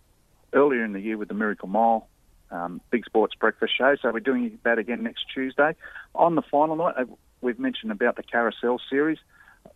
earlier 0.52 0.84
in 0.84 0.92
the 0.92 1.00
year 1.00 1.16
with 1.16 1.28
the 1.28 1.34
Miracle 1.34 1.68
Mile 1.68 2.06
um, 2.50 2.80
Big 2.90 3.04
Sports 3.04 3.34
Breakfast 3.34 3.76
show, 3.76 3.96
so 4.00 4.12
we're 4.12 4.20
doing 4.20 4.58
that 4.62 4.78
again 4.78 5.02
next 5.02 5.24
Tuesday. 5.32 5.74
On 6.14 6.34
the 6.34 6.42
final 6.42 6.76
night, 6.76 6.94
uh, 6.96 7.04
we've 7.40 7.58
mentioned 7.58 7.90
about 7.90 8.16
the 8.16 8.22
Carousel 8.22 8.80
Series. 8.88 9.18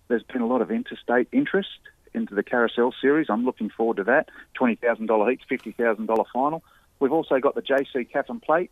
There's 0.06 0.22
been 0.22 0.42
a 0.42 0.46
lot 0.46 0.62
of 0.62 0.70
interstate 0.70 1.28
interest 1.32 1.80
into 2.14 2.34
the 2.34 2.42
Carousel 2.42 2.94
Series. 3.00 3.26
I'm 3.28 3.44
looking 3.44 3.70
forward 3.70 3.98
to 3.98 4.04
that. 4.04 4.28
$20,000 4.58 5.30
heats, 5.30 5.44
$50,000 5.50 6.24
final. 6.32 6.62
We've 7.00 7.12
also 7.12 7.38
got 7.38 7.54
the 7.54 7.62
JC 7.62 8.10
Cap 8.10 8.30
and 8.30 8.40
Plate, 8.40 8.70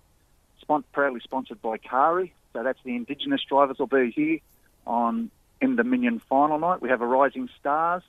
spon- 0.60 0.84
proudly 0.92 1.20
sponsored 1.20 1.60
by 1.62 1.78
Kari. 1.78 2.32
So 2.52 2.62
that's 2.62 2.78
the 2.84 2.96
Indigenous 2.96 3.42
drivers 3.48 3.78
will 3.78 3.86
be 3.86 4.10
here 4.10 4.38
on 4.86 5.30
in 5.60 5.76
the 5.76 5.84
Minion 5.84 6.20
final 6.28 6.58
night. 6.58 6.82
We 6.82 6.90
have 6.90 7.00
a 7.00 7.06
Rising 7.06 7.48
Stars. 7.58 8.02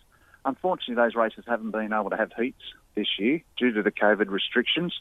Unfortunately, 0.47 0.95
those 0.95 1.13
races 1.13 1.43
haven't 1.45 1.71
been 1.71 1.91
able 1.91 2.09
to 2.09 2.15
have 2.15 2.31
heats 2.31 2.61
this 2.95 3.19
year 3.19 3.41
due 3.57 3.73
to 3.73 3.83
the 3.83 3.91
COVID 3.91 4.29
restrictions, 4.29 4.97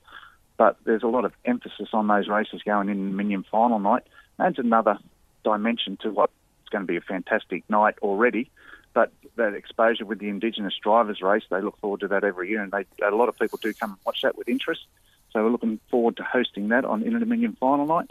but 0.56 0.76
there's 0.82 1.04
a 1.04 1.08
lot 1.08 1.24
of 1.24 1.32
emphasis 1.44 1.90
on 1.92 2.08
those 2.08 2.26
races 2.26 2.62
going 2.64 2.88
in 2.88 3.10
the 3.10 3.16
Minion 3.16 3.44
final 3.48 3.78
night. 3.78 4.02
Adds 4.40 4.58
another 4.58 4.98
dimension 5.44 5.98
to 5.98 6.10
what's 6.10 6.32
going 6.72 6.82
to 6.82 6.86
be 6.86 6.96
a 6.96 7.00
fantastic 7.00 7.62
night 7.70 7.94
already. 8.02 8.50
But 8.92 9.12
that 9.36 9.54
exposure 9.54 10.04
with 10.04 10.18
the 10.18 10.28
Indigenous 10.28 10.74
drivers 10.82 11.22
race, 11.22 11.44
they 11.48 11.60
look 11.60 11.78
forward 11.78 12.00
to 12.00 12.08
that 12.08 12.24
every 12.24 12.50
year, 12.50 12.60
and 12.60 12.72
they, 12.72 12.84
a 13.06 13.14
lot 13.14 13.28
of 13.28 13.38
people 13.38 13.60
do 13.62 13.72
come 13.72 13.90
and 13.90 13.98
watch 14.04 14.22
that 14.22 14.36
with 14.36 14.48
interest. 14.48 14.84
So 15.32 15.44
we're 15.44 15.50
looking 15.50 15.78
forward 15.92 16.16
to 16.16 16.24
hosting 16.24 16.68
that 16.68 16.84
on 16.84 17.04
Interdominion 17.04 17.56
final 17.58 17.86
night. 17.86 18.10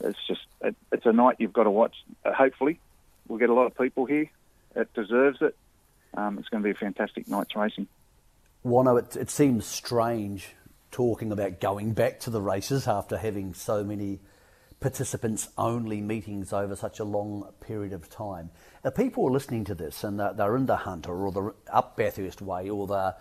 It's 0.00 0.26
just 0.26 0.46
it, 0.62 0.74
it's 0.92 1.04
a 1.04 1.12
night 1.12 1.36
you've 1.40 1.52
got 1.52 1.64
to 1.64 1.70
watch. 1.70 1.94
Hopefully, 2.24 2.80
we'll 3.28 3.38
get 3.38 3.50
a 3.50 3.54
lot 3.54 3.66
of 3.66 3.76
people 3.76 4.06
here. 4.06 4.30
It 4.74 4.92
deserves 4.94 5.42
it. 5.42 5.54
Um, 6.16 6.38
it's 6.38 6.48
going 6.48 6.62
to 6.62 6.66
be 6.66 6.70
a 6.70 6.74
fantastic 6.74 7.28
night's 7.28 7.56
racing. 7.56 7.88
Wano, 8.64 8.98
it, 8.98 9.16
it 9.16 9.30
seems 9.30 9.66
strange 9.66 10.54
talking 10.90 11.32
about 11.32 11.60
going 11.60 11.92
back 11.92 12.20
to 12.20 12.30
the 12.30 12.40
races 12.40 12.86
after 12.86 13.18
having 13.18 13.52
so 13.52 13.82
many 13.82 14.20
participants 14.80 15.48
only 15.56 16.00
meetings 16.00 16.52
over 16.52 16.76
such 16.76 17.00
a 17.00 17.04
long 17.04 17.50
period 17.60 17.92
of 17.92 18.08
time. 18.08 18.50
If 18.84 18.94
people 18.94 19.26
are 19.26 19.30
listening 19.30 19.64
to 19.64 19.74
this 19.74 20.04
and 20.04 20.20
they're, 20.20 20.32
they're 20.34 20.56
in 20.56 20.66
the 20.66 20.76
Hunter 20.76 21.12
or 21.12 21.32
the 21.32 21.54
up 21.72 21.96
Bathurst 21.96 22.42
Way 22.42 22.68
or 22.68 22.86
they're 22.86 23.14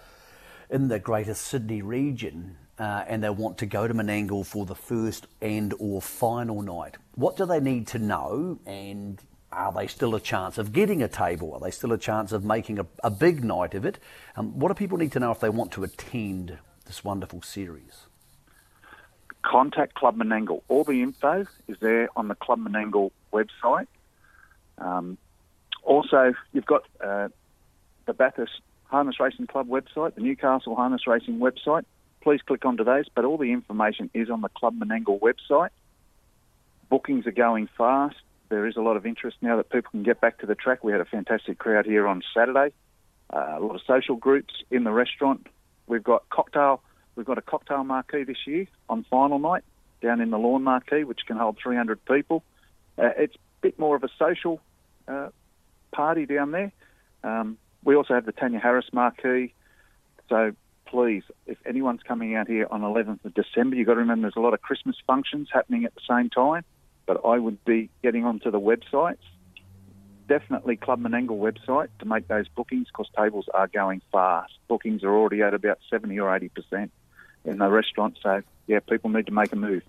in 0.70 0.88
the 0.88 1.00
Greater 1.00 1.34
Sydney 1.34 1.82
region 1.82 2.58
uh, 2.78 3.06
and 3.08 3.24
they 3.24 3.30
want 3.30 3.58
to 3.60 3.66
go 3.66 3.88
to 3.88 3.94
Menangle 3.94 4.46
for 4.46 4.66
the 4.66 4.76
first 4.76 5.28
and 5.42 5.74
or 5.80 6.02
final 6.02 6.62
night, 6.62 6.98
what 7.16 7.38
do 7.38 7.46
they 7.46 7.60
need 7.60 7.88
to 7.88 8.00
know 8.00 8.60
and 8.66 9.22
are 9.54 9.72
they 9.72 9.88
still 9.88 10.16
a 10.16 10.20
chance 10.20 10.58
of 10.58 10.74
getting 10.74 11.02
a 11.02 11.08
table? 11.08 11.54
Are 11.54 11.60
they 11.60 11.72
still 11.72 11.94
a 11.94 11.98
chance 11.98 12.32
of 12.32 12.44
making 12.44 12.80
a, 12.80 12.86
a 13.04 13.10
big 13.10 13.44
night 13.44 13.74
of 13.74 13.86
it? 13.86 14.00
Um, 14.36 14.60
what 14.60 14.70
do 14.70 14.74
people 14.74 14.98
need 14.98 15.12
to 15.14 15.20
know 15.20 15.32
if 15.32 15.40
they 15.40 15.50
want 15.50 15.72
to 15.74 15.84
attend 15.84 16.58
this 16.86 17.04
wonderful 17.04 17.42
series? 17.42 18.08
Contact 19.44 19.94
Club 19.94 20.18
Menangle. 20.18 20.62
All 20.70 20.84
the 20.84 21.02
info 21.02 21.46
is 21.68 21.78
there 21.80 22.10
on 22.16 22.28
the 22.28 22.36
Club 22.36 22.60
Menangle 22.60 23.12
website. 23.32 23.88
Um, 24.78 25.18
also, 25.84 26.34
you've 26.54 26.66
got 26.66 26.84
uh, 27.02 27.28
the 28.06 28.14
Bathurst 28.14 28.62
Harness 28.86 29.20
Racing 29.20 29.48
Club 29.48 29.68
website, 29.68 30.16
the 30.16 30.22
Newcastle 30.22 30.76
Harness 30.76 31.08
Racing 31.08 31.40
website. 31.40 31.84
please 32.22 32.42
click 32.42 32.64
onto 32.66 32.84
those. 32.84 33.06
But 33.14 33.26
all 33.26 33.38
the 33.38 33.52
information 33.52 34.10
is 34.14 34.30
on 34.30 34.42
the 34.42 34.50
Club 34.50 34.80
Menangle 34.80 35.20
website. 35.20 35.70
Bookings 36.90 37.28
are 37.28 37.32
going 37.32 37.68
fast. 37.78 38.16
There 38.54 38.68
is 38.68 38.78
a 38.78 38.82
lot 38.82 38.98
of 38.98 39.08
interest 39.08 39.38
now 39.42 39.58
that 39.58 39.72
people 39.72 39.90
can 39.90 40.04
get 40.04 40.22
back 40.22 40.38
to 40.38 40.46
the 40.46 40.54
track. 40.54 40.84
We 40.84 40.92
had 40.92 41.02
a 41.02 41.06
fantastic 41.06 41.58
crowd 41.58 41.88
here 41.88 42.08
on 42.08 42.22
Saturday. 42.36 42.72
Uh, 43.32 43.56
a 43.58 43.60
lot 43.60 43.74
of 43.74 43.82
social 43.88 44.16
groups 44.16 44.54
in 44.70 44.84
the 44.84 44.92
restaurant. 44.92 45.48
We've 45.88 46.04
got 46.04 46.30
cocktail. 46.30 46.84
We've 47.16 47.26
got 47.26 47.40
a 47.40 47.42
cocktail 47.42 47.84
marquee 47.84 48.26
this 48.26 48.46
year 48.46 48.68
on 48.88 49.08
final 49.10 49.40
night 49.40 49.64
down 50.04 50.22
in 50.22 50.30
the 50.30 50.38
lawn 50.38 50.64
marquee, 50.64 51.04
which 51.04 51.22
can 51.26 51.36
hold 51.36 51.58
300 51.64 52.06
people. 52.06 52.44
Uh, 52.96 53.10
it's 53.18 53.34
a 53.34 53.40
bit 53.62 53.80
more 53.80 53.96
of 53.96 54.04
a 54.04 54.10
social 54.20 54.62
uh, 55.08 55.30
party 55.92 56.28
down 56.28 56.52
there. 56.52 56.72
Um, 57.24 57.58
we 57.84 57.96
also 57.96 58.14
have 58.14 58.28
the 58.28 58.34
Tanya 58.34 58.60
Harris 58.60 58.86
marquee. 58.94 59.52
So 60.30 60.52
please, 60.86 61.24
if 61.48 61.58
anyone's 61.66 62.04
coming 62.08 62.36
out 62.36 62.48
here 62.48 62.68
on 62.70 62.82
11th 62.82 63.26
of 63.26 63.34
December, 63.34 63.78
you've 63.78 63.88
got 63.88 63.96
to 63.96 64.02
remember 64.02 64.26
there's 64.26 64.36
a 64.36 64.42
lot 64.42 64.54
of 64.54 64.62
Christmas 64.62 64.96
functions 65.08 65.48
happening 65.52 65.86
at 65.86 65.96
the 65.96 66.02
same 66.08 66.30
time. 66.30 66.64
But 67.06 67.22
I 67.26 67.38
would 67.38 67.64
be 67.66 67.90
getting 68.02 68.26
onto 68.26 68.50
the 68.52 68.60
websites, 68.60 69.18
definitely 70.28 70.78
Club 70.78 71.02
Menangle 71.02 71.38
website 71.38 71.90
to 72.00 72.06
make 72.06 72.28
those 72.28 72.48
bookings 72.48 72.88
because 72.88 73.08
tables 73.18 73.46
are 73.54 73.68
going 73.68 74.02
fast. 74.12 74.54
Bookings 74.68 75.04
are 75.04 75.14
already 75.14 75.42
at 75.42 75.54
about 75.54 75.80
70 75.90 76.18
or 76.20 76.28
80% 76.28 76.90
in 77.46 77.58
the 77.58 77.70
restaurant. 77.70 78.18
So, 78.22 78.42
yeah, 78.68 78.80
people 78.80 79.10
need 79.10 79.26
to 79.26 79.34
make 79.34 79.52
a 79.52 79.58
move. 79.58 79.84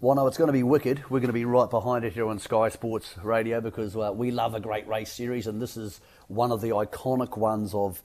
Well, 0.00 0.16
no, 0.16 0.26
it's 0.26 0.36
going 0.36 0.48
to 0.48 0.52
be 0.52 0.62
wicked. 0.62 1.08
We're 1.08 1.20
going 1.20 1.28
to 1.28 1.32
be 1.32 1.46
right 1.46 1.70
behind 1.70 2.04
it 2.04 2.12
here 2.12 2.26
on 2.26 2.38
Sky 2.38 2.68
Sports 2.68 3.14
Radio 3.22 3.62
because 3.62 3.96
uh, 3.96 4.12
we 4.14 4.30
love 4.30 4.54
a 4.54 4.60
great 4.60 4.86
race 4.86 5.10
series, 5.10 5.46
and 5.46 5.62
this 5.62 5.78
is 5.78 6.00
one 6.28 6.52
of 6.52 6.60
the 6.60 6.70
iconic 6.70 7.38
ones 7.38 7.72
of 7.72 8.02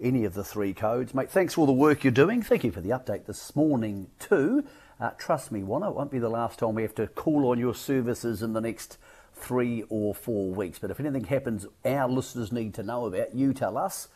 any 0.00 0.24
of 0.24 0.32
the 0.34 0.44
three 0.44 0.72
codes. 0.72 1.12
Mate, 1.12 1.30
thanks 1.30 1.54
for 1.54 1.60
all 1.60 1.66
the 1.66 1.72
work 1.72 2.04
you're 2.04 2.10
doing. 2.10 2.42
Thank 2.42 2.64
you 2.64 2.72
for 2.72 2.80
the 2.80 2.90
update 2.90 3.26
this 3.26 3.54
morning, 3.54 4.08
too. 4.18 4.64
Uh, 5.02 5.10
trust 5.18 5.50
me, 5.50 5.62
Wano, 5.62 5.88
it 5.88 5.96
won't 5.96 6.12
be 6.12 6.20
the 6.20 6.28
last 6.28 6.60
time 6.60 6.76
we 6.76 6.82
have 6.82 6.94
to 6.94 7.08
call 7.08 7.50
on 7.50 7.58
your 7.58 7.74
services 7.74 8.40
in 8.40 8.52
the 8.52 8.60
next 8.60 8.98
three 9.34 9.82
or 9.88 10.14
four 10.14 10.54
weeks. 10.54 10.78
But 10.78 10.92
if 10.92 11.00
anything 11.00 11.24
happens 11.24 11.66
our 11.84 12.08
listeners 12.08 12.52
need 12.52 12.72
to 12.74 12.84
know 12.84 13.06
about, 13.06 13.34
you 13.34 13.52
tell 13.52 13.76
us, 13.76 14.06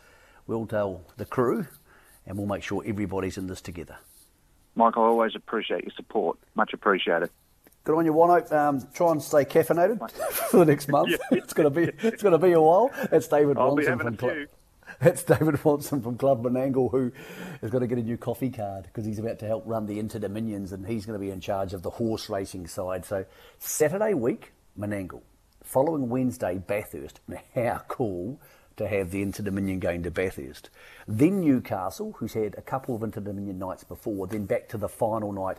we'll 0.47 0.65
tell 0.65 1.03
the 1.17 1.25
crew, 1.25 1.67
and 2.25 2.39
we'll 2.39 2.47
make 2.47 2.63
sure 2.63 2.85
everybody's 2.87 3.37
in 3.37 3.49
this 3.49 3.61
together. 3.61 3.97
Mike, 4.77 4.97
I 4.97 5.01
always 5.01 5.35
appreciate 5.35 5.83
your 5.83 5.93
support. 5.97 6.39
Much 6.55 6.73
appreciated. 6.73 7.31
Good 7.83 7.97
on 7.97 8.05
you, 8.05 8.13
Wano. 8.13 8.53
Um, 8.53 8.87
try 8.95 9.11
and 9.11 9.21
stay 9.21 9.45
caffeinated 9.45 10.09
for 10.51 10.59
the 10.59 10.67
next 10.67 10.89
month. 10.89 11.11
yeah. 11.33 11.39
It's 11.39 11.53
going 11.53 11.69
to 11.69 11.71
be 11.71 12.07
it's 12.07 12.23
going 12.23 12.31
to 12.31 12.39
be 12.39 12.53
a 12.53 12.61
while. 12.61 12.93
It's 13.11 13.27
David 13.27 13.59
I'll 13.59 13.75
Watson 13.75 13.99
from 13.99 14.17
Club. 14.17 14.37
It's 14.99 15.23
David 15.23 15.63
Watson 15.63 16.01
from 16.01 16.17
Club 16.17 16.43
Menangle 16.43 16.91
who 16.91 17.13
is 17.61 17.71
going 17.71 17.83
to 17.83 17.87
get 17.87 17.99
a 17.99 18.03
new 18.03 18.17
coffee 18.17 18.49
card 18.49 18.85
because 18.85 19.05
he's 19.05 19.19
about 19.19 19.39
to 19.41 19.47
help 19.47 19.65
run 19.67 19.85
the 19.85 19.99
Inter 19.99 20.19
Dominions 20.19 20.73
and 20.73 20.87
he's 20.87 21.05
going 21.05 21.19
to 21.19 21.25
be 21.25 21.31
in 21.31 21.41
charge 21.41 21.75
of 21.75 21.83
the 21.83 21.91
horse 21.91 22.31
racing 22.31 22.67
side. 22.67 23.05
So 23.05 23.27
Saturday 23.59 24.15
week, 24.15 24.53
Menangle. 24.79 25.21
Following 25.63 26.09
Wednesday, 26.09 26.57
Bathurst. 26.57 27.21
How 27.55 27.83
cool 27.89 28.41
to 28.79 28.89
have 28.89 29.11
the 29.11 29.21
Inter 29.21 29.45
Dominion 29.45 29.81
going 29.81 30.03
to 30.03 30.11
Bathurst. 30.11 30.71
Then 31.07 31.43
Newcastle, 31.43 32.15
who's 32.17 32.33
had 32.33 32.55
a 32.57 32.63
couple 32.63 32.97
of 32.97 33.03
Inter 33.03 33.21
Dominion 33.21 33.59
nights 33.59 33.85
before, 33.85 34.27
then 34.27 34.47
back 34.47 34.67
to 34.71 34.79
the 34.79 34.89
final 34.89 35.31
night 35.31 35.59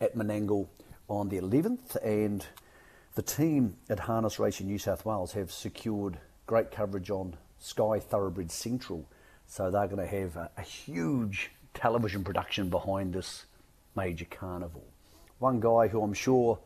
at 0.00 0.16
Menangle 0.16 0.68
on 1.06 1.28
the 1.28 1.36
11th. 1.36 1.96
And 2.02 2.46
the 3.14 3.22
team 3.22 3.76
at 3.90 4.00
Harness 4.00 4.38
Racing 4.38 4.68
New 4.68 4.78
South 4.78 5.04
Wales 5.04 5.32
have 5.32 5.52
secured 5.52 6.16
great 6.46 6.70
coverage 6.70 7.10
on 7.10 7.36
Sky 7.60 8.00
Thoroughbred 8.00 8.50
Central. 8.50 9.06
So 9.46 9.70
they're 9.70 9.86
going 9.86 10.06
to 10.06 10.06
have 10.06 10.36
a, 10.36 10.50
a 10.56 10.62
huge 10.62 11.52
television 11.74 12.24
production 12.24 12.68
behind 12.68 13.14
this 13.14 13.44
major 13.94 14.26
carnival. 14.28 14.84
One 15.38 15.60
guy 15.60 15.88
who 15.88 16.02
I'm 16.02 16.14
sure 16.14 16.58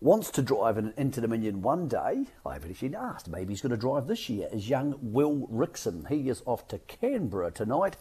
wants 0.00 0.30
to 0.30 0.42
drive 0.42 0.76
an 0.76 0.92
Inter 0.98 1.22
Dominion 1.22 1.62
one 1.62 1.88
day, 1.88 2.26
I 2.44 2.52
haven't 2.52 2.70
actually 2.70 2.94
asked, 2.94 3.28
maybe 3.28 3.52
he's 3.52 3.62
going 3.62 3.70
to 3.70 3.76
drive 3.76 4.06
this 4.06 4.28
year, 4.28 4.48
is 4.52 4.68
young 4.68 4.98
Will 5.00 5.48
Rixon. 5.50 6.08
He 6.08 6.28
is 6.28 6.42
off 6.44 6.68
to 6.68 6.78
Canberra 6.78 7.50
tonight. 7.50 7.96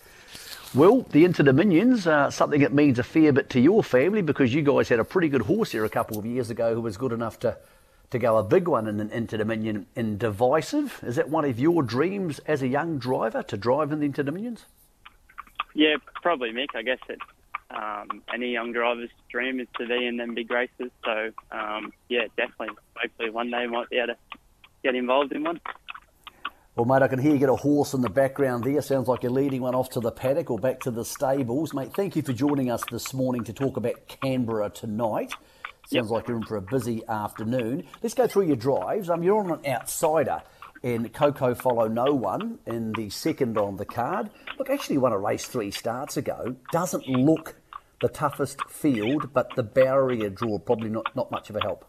Will, 0.74 1.04
the 1.04 1.24
Inter 1.24 1.44
Dominions, 1.44 2.06
uh, 2.06 2.30
something 2.30 2.60
that 2.60 2.74
means 2.74 3.00
a 3.00 3.04
fair 3.04 3.32
bit 3.32 3.50
to 3.52 3.60
your 3.60 3.84
family 3.84 4.22
because 4.22 4.54
you 4.54 4.64
guys 4.64 4.90
had 4.90 5.00
a 5.00 5.06
pretty 5.06 5.30
good 5.30 5.44
horse 5.44 5.72
here 5.72 5.86
a 5.86 5.90
couple 5.90 6.18
of 6.18 6.26
years 6.26 6.50
ago 6.50 6.74
who 6.74 6.82
was 6.82 6.98
good 6.98 7.14
enough 7.14 7.40
to, 7.40 7.58
to 8.14 8.20
go 8.20 8.38
a 8.38 8.44
big 8.44 8.68
one 8.68 8.88
in 8.88 9.00
an 9.00 9.12
Inter 9.12 9.38
Dominion 9.38 9.86
in 9.96 10.18
Divisive. 10.18 11.00
Is 11.04 11.18
that 11.18 11.30
one 11.30 11.46
of 11.46 11.60
your 11.60 11.84
dreams 11.84 12.40
as 12.48 12.62
a 12.62 12.68
young 12.68 12.98
driver 12.98 13.44
to 13.44 13.58
drive 13.58 13.92
in 13.92 14.00
the 14.00 14.06
Inter 14.06 14.24
Dominions? 14.24 14.66
Yeah, 15.76 15.96
probably, 16.22 16.52
Mick. 16.52 16.70
I 16.76 16.82
guess 16.82 17.00
it 17.10 17.20
um, 17.74 18.22
any 18.34 18.52
young 18.52 18.72
driver's 18.72 19.10
dream 19.30 19.60
is 19.60 19.68
to 19.78 19.88
be 19.88 20.06
in 20.06 20.18
them 20.18 20.36
big 20.36 20.50
races. 20.52 20.92
So 21.04 21.32
um, 21.52 21.92
yeah, 22.10 22.28
definitely. 22.38 22.76
Hopefully 22.96 23.30
one 23.30 23.50
day 23.50 23.66
might 23.68 23.90
be 23.90 23.98
able 23.98 24.14
to 24.14 24.18
get 24.84 24.96
involved 24.96 25.32
in 25.32 25.44
one. 25.44 25.60
Well, 26.76 26.86
mate, 26.86 27.04
I 27.04 27.08
can 27.08 27.20
hear 27.20 27.34
you 27.34 27.40
get 27.40 27.50
a 27.50 27.56
horse 27.56 27.94
in 27.94 28.02
the 28.02 28.10
background 28.10 28.64
there. 28.64 28.82
Sounds 28.82 29.08
like 29.08 29.22
you're 29.22 29.32
leading 29.32 29.62
one 29.62 29.76
off 29.76 29.92
to 29.92 30.00
the 30.00 30.12
paddock 30.12 30.50
or 30.50 30.58
back 30.58 30.80
to 30.82 30.92
the 30.92 31.06
stables. 31.06 31.74
Mate, 31.74 31.94
thank 31.94 32.16
you 32.16 32.24
for 32.24 32.34
joining 32.34 32.72
us 32.72 32.84
this 32.92 33.14
morning 33.14 33.44
to 33.44 33.54
talk 33.54 33.78
about 33.78 34.08
Canberra 34.08 34.72
tonight. 34.72 35.34
Sounds 35.86 36.10
yep. 36.10 36.12
like 36.12 36.28
you're 36.28 36.38
in 36.38 36.44
for 36.44 36.56
a 36.56 36.62
busy 36.62 37.06
afternoon. 37.08 37.84
Let's 38.02 38.16
go 38.16 38.28
through 38.28 38.48
your 38.48 38.56
drives. 38.56 39.10
Um, 39.10 39.22
you're 39.22 39.38
on 39.38 39.52
an 39.52 39.66
outsider 39.66 40.42
in 40.82 41.10
Coco 41.10 41.54
Follow 41.56 41.88
No 41.88 42.14
One 42.14 42.60
in 42.66 42.94
the 42.94 43.10
second 43.10 43.58
on 43.58 43.78
the 43.78 43.86
card. 43.86 44.30
Look, 44.58 44.70
actually 44.70 44.98
won 44.98 45.12
a 45.12 45.18
race 45.18 45.46
three 45.46 45.72
starts 45.72 46.18
ago. 46.18 46.56
Doesn't 46.72 47.08
look 47.08 47.56
the 48.02 48.10
toughest 48.10 48.60
field, 48.70 49.34
but 49.34 49.56
the 49.56 49.64
barrier 49.64 50.30
draw 50.30 50.60
probably 50.60 50.90
not, 50.90 51.16
not 51.16 51.32
much 51.32 51.50
of 51.50 51.56
a 51.56 51.62
help. 51.62 51.86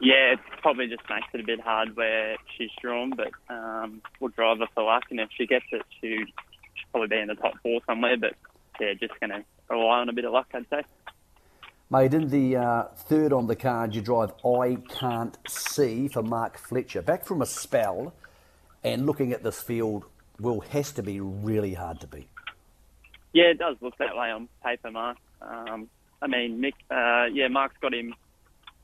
Yeah, 0.00 0.32
it 0.32 0.38
probably 0.62 0.88
just 0.88 1.02
makes 1.10 1.26
it 1.34 1.40
a 1.40 1.44
bit 1.44 1.60
hard 1.60 1.94
where 1.96 2.36
she's 2.56 2.70
drawn, 2.80 3.12
but 3.16 3.30
um, 3.52 4.00
we'll 4.18 4.30
drive 4.30 4.58
her 4.58 4.66
for 4.74 4.84
luck, 4.84 5.04
and 5.10 5.20
if 5.20 5.28
she 5.36 5.46
gets 5.46 5.66
it, 5.72 5.82
she, 6.00 6.16
she'll 6.16 6.90
probably 6.90 7.08
be 7.08 7.20
in 7.20 7.28
the 7.28 7.34
top 7.34 7.54
four 7.62 7.80
somewhere, 7.86 8.16
but 8.16 8.34
yeah, 8.80 8.94
just 8.94 9.18
going 9.20 9.30
to 9.30 9.44
rely 9.68 9.98
on 9.98 10.08
a 10.08 10.12
bit 10.12 10.24
of 10.24 10.32
luck, 10.32 10.48
I'd 10.54 10.66
say. 10.70 10.82
Mate, 11.92 12.14
in 12.14 12.28
the 12.28 12.56
uh, 12.56 12.84
third 12.94 13.32
on 13.32 13.48
the 13.48 13.56
card, 13.56 13.96
you 13.96 14.00
drive 14.00 14.30
I 14.46 14.76
Can't 14.88 15.36
See 15.48 16.06
for 16.06 16.22
Mark 16.22 16.56
Fletcher. 16.56 17.02
Back 17.02 17.24
from 17.24 17.42
a 17.42 17.46
spell, 17.46 18.14
and 18.84 19.06
looking 19.06 19.32
at 19.32 19.42
this 19.42 19.60
field, 19.60 20.04
will 20.38 20.60
has 20.60 20.92
to 20.92 21.02
be 21.02 21.18
really 21.18 21.74
hard 21.74 22.00
to 22.02 22.06
beat. 22.06 22.28
Yeah, 23.32 23.46
it 23.46 23.58
does 23.58 23.76
look 23.80 23.98
that 23.98 24.16
way 24.16 24.30
on 24.30 24.48
paper, 24.64 24.92
Mark. 24.92 25.16
Um, 25.42 25.88
I 26.22 26.28
mean, 26.28 26.60
Mick, 26.62 26.74
uh, 26.92 27.26
yeah, 27.26 27.48
Mark's 27.48 27.74
got 27.82 27.92
him. 27.92 28.14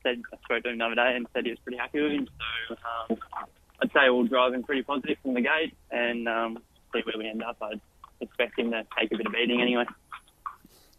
Said 0.03 0.21
I 0.33 0.37
spoke 0.43 0.63
to 0.63 0.69
him 0.69 0.79
the 0.79 0.85
other 0.85 0.95
day 0.95 1.13
and 1.15 1.27
said 1.33 1.45
he 1.45 1.51
was 1.51 1.59
pretty 1.59 1.77
happy 1.77 2.01
with 2.01 2.11
him. 2.11 2.27
So 2.67 2.75
um, 3.09 3.17
I'd 3.81 3.91
say 3.93 4.09
we'll 4.09 4.25
drive 4.25 4.53
him 4.53 4.63
pretty 4.63 4.83
positive 4.83 5.17
from 5.23 5.33
the 5.33 5.41
gate 5.41 5.73
and 5.91 6.27
um, 6.27 6.59
see 6.91 6.99
where 7.05 7.17
we 7.17 7.29
end 7.29 7.41
up. 7.41 7.55
I'd 7.61 7.79
expect 8.19 8.59
him 8.59 8.71
to 8.71 8.85
take 8.99 9.13
a 9.13 9.17
bit 9.17 9.27
of 9.27 9.31
beating 9.31 9.61
anyway. 9.61 9.85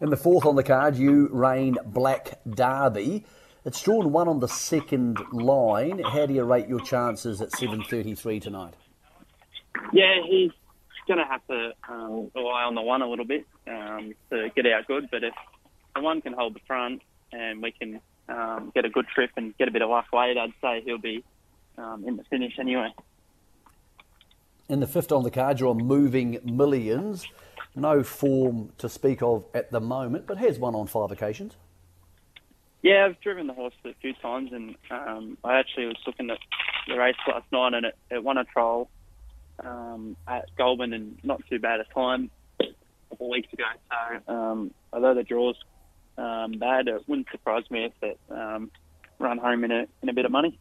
In 0.00 0.10
the 0.10 0.16
fourth 0.16 0.46
on 0.46 0.54
the 0.54 0.62
card, 0.62 0.96
you 0.96 1.28
Rain 1.32 1.76
Black 1.84 2.38
Derby. 2.48 3.24
It's 3.64 3.82
drawn 3.82 4.12
one 4.12 4.28
on 4.28 4.38
the 4.38 4.46
second 4.46 5.18
line. 5.32 5.98
How 5.98 6.24
do 6.26 6.34
you 6.34 6.44
rate 6.44 6.68
your 6.68 6.78
chances 6.80 7.40
at 7.40 7.50
7.33 7.50 8.40
tonight? 8.40 8.74
Yeah, 9.92 10.22
he's 10.24 10.52
going 11.08 11.18
to 11.18 11.24
have 11.24 11.44
to 11.48 11.72
um, 11.88 12.30
rely 12.32 12.62
on 12.62 12.76
the 12.76 12.82
one 12.82 13.02
a 13.02 13.08
little 13.08 13.24
bit 13.24 13.44
um, 13.66 14.14
to 14.30 14.48
get 14.54 14.66
out 14.66 14.86
good. 14.86 15.08
But 15.10 15.24
if 15.24 15.34
the 15.96 16.02
one 16.02 16.20
can 16.20 16.32
hold 16.32 16.54
the 16.54 16.60
front 16.64 17.02
and 17.32 17.60
we 17.60 17.72
can 17.72 18.00
um, 18.28 18.70
get 18.74 18.84
a 18.84 18.90
good 18.90 19.08
trip 19.08 19.30
and 19.36 19.56
get 19.58 19.66
a 19.66 19.72
bit 19.72 19.82
of 19.82 19.90
luck 19.90 20.06
late, 20.12 20.38
I'd 20.38 20.52
say 20.62 20.80
he'll 20.84 20.98
be 20.98 21.24
um, 21.76 22.04
in 22.06 22.16
the 22.16 22.24
finish 22.24 22.52
anyway. 22.60 22.94
In 24.68 24.78
the 24.78 24.86
fifth 24.86 25.10
on 25.10 25.24
the 25.24 25.30
card, 25.32 25.58
you're 25.58 25.70
on 25.70 25.78
moving 25.78 26.38
millions. 26.44 27.26
No 27.78 28.02
form 28.02 28.72
to 28.78 28.88
speak 28.88 29.22
of 29.22 29.44
at 29.54 29.70
the 29.70 29.80
moment, 29.80 30.26
but 30.26 30.38
has 30.38 30.58
won 30.58 30.74
on 30.74 30.86
five 30.86 31.10
occasions. 31.10 31.56
Yeah, 32.82 33.06
I've 33.06 33.20
driven 33.20 33.46
the 33.46 33.54
horse 33.54 33.74
a 33.84 33.94
few 34.00 34.14
times, 34.14 34.52
and 34.52 34.76
um, 34.90 35.38
I 35.44 35.58
actually 35.58 35.86
was 35.86 35.96
looking 36.06 36.30
at 36.30 36.38
the 36.86 36.96
race 36.96 37.16
last 37.26 37.46
night, 37.52 37.74
and 37.74 37.86
it, 37.86 37.96
it 38.10 38.22
won 38.22 38.38
a 38.38 38.44
trial 38.44 38.88
um, 39.64 40.16
at 40.26 40.46
Goulburn 40.56 40.92
and 40.92 41.18
not 41.22 41.40
too 41.48 41.58
bad 41.58 41.80
a 41.80 41.84
time 41.92 42.30
a 42.60 42.64
couple 43.10 43.26
of 43.26 43.30
weeks 43.30 43.52
ago. 43.52 43.64
So 43.90 44.32
um, 44.32 44.74
although 44.92 45.14
the 45.14 45.24
draw's 45.24 45.56
um, 46.16 46.52
bad, 46.52 46.88
it 46.88 47.02
wouldn't 47.08 47.28
surprise 47.30 47.64
me 47.70 47.84
if 47.86 47.92
it 48.02 48.18
um, 48.30 48.70
run 49.18 49.38
home 49.38 49.64
in 49.64 49.72
a, 49.72 49.86
in 50.02 50.08
a 50.08 50.12
bit 50.12 50.24
of 50.24 50.30
money. 50.30 50.58